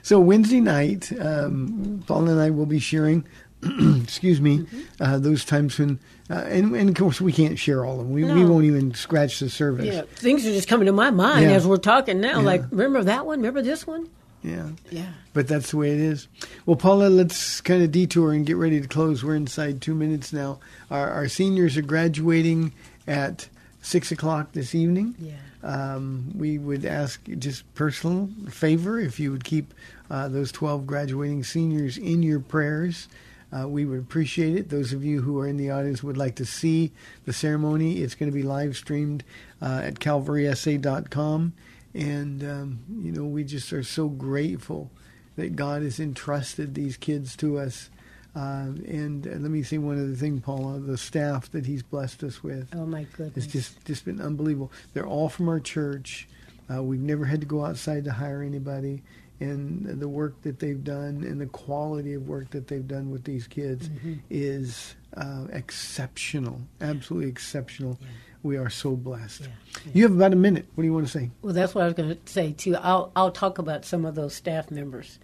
[0.04, 3.24] So Wednesday night, um, Paul and I will be sharing.
[4.04, 4.82] excuse me, Mm-hmm.
[5.04, 6.00] uh, those times when,
[6.30, 8.12] uh, and, and of course we can't share all of them.
[8.14, 9.86] We, we won't even scratch the surface.
[9.86, 11.56] Yeah, things are just coming to my mind Yeah.
[11.56, 12.40] as we're talking now.
[12.40, 12.46] Yeah.
[12.46, 13.40] Like, remember that one?
[13.40, 14.10] Remember this one?
[14.44, 14.70] Yeah.
[14.90, 15.12] Yeah.
[15.34, 16.28] But that's the way it is.
[16.66, 19.24] Well, Paula, let's kind of detour and get ready to close.
[19.24, 20.60] We're inside two minutes now.
[20.90, 22.74] Our, our seniors are graduating
[23.08, 23.48] at
[23.84, 25.16] six o'clock this evening.
[25.20, 25.36] Yeah.
[25.64, 29.76] Um, we would ask just personal favor if you would keep
[30.10, 33.08] uh, those 12 graduating seniors in your prayers.
[33.54, 34.70] Uh, we would appreciate it.
[34.70, 36.92] Those of you who are in the audience would like to see
[37.26, 37.98] the ceremony.
[37.98, 39.24] It's going to be live streamed
[39.62, 41.54] uh, at calvarysa.com.
[41.94, 44.90] And, um, you know, we just are so grateful
[45.36, 47.90] that God has entrusted these kids to us.
[48.34, 50.80] Uh, and uh, let me say one other thing, Paula.
[50.80, 52.70] The staff that He's blessed us with.
[52.74, 53.44] Oh my goodness.
[53.44, 54.72] It's just just been unbelievable.
[54.94, 56.30] They're all from our church.
[56.74, 59.02] Uh, we've never had to go outside to hire anybody,
[59.42, 63.24] and the work that they've done and the quality of work that they've done with
[63.26, 64.14] these kids Mm-hmm.
[64.30, 66.62] is uh, exceptional.
[66.80, 68.00] Absolutely exceptional.
[68.44, 69.42] We are so blessed.
[69.42, 69.92] Yeah.
[69.94, 70.66] You have about a minute.
[70.76, 71.30] What do you want to say?
[71.42, 72.76] Well, that's what I was going to say too.
[72.76, 75.20] I'll I'll talk about some of those staff members,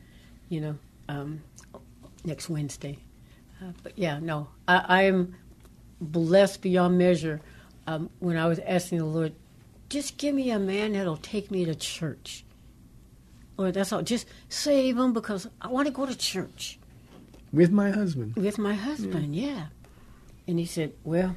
[0.49, 0.75] you know,
[1.09, 1.41] um,
[2.25, 2.99] next Wednesday.
[3.61, 5.35] Uh, but yeah, no, I, I am
[6.01, 7.41] blessed beyond measure.
[7.87, 9.33] Um, when I was asking the Lord,
[9.89, 12.43] just give me a man that'll take me to church.
[13.57, 14.01] Lord, that's all.
[14.03, 16.77] Just save them because I want to go to church
[17.51, 18.35] With my husband.
[18.35, 19.35] with my husband.
[19.35, 19.65] Yeah,
[20.47, 21.35] and he said, "Well,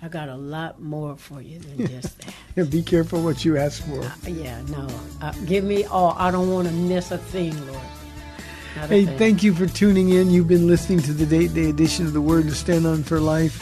[0.00, 3.56] I got a lot more for you than just that." Yeah, be careful what you
[3.56, 4.02] ask for.
[4.28, 4.86] Yeah, no.
[5.20, 6.14] Uh, give me all.
[6.18, 7.82] I don't want to miss a thing, Lord.
[8.76, 9.18] A Hey, thing.
[9.18, 10.30] thank you for tuning in.
[10.30, 13.18] You've been listening to the Date Day edition of the Word to Stand On for
[13.18, 13.60] Life.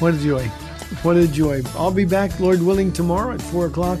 [0.00, 0.44] What a joy.
[1.02, 1.62] What a joy.
[1.76, 4.00] I'll be back, Lord willing, tomorrow at 4 o'clock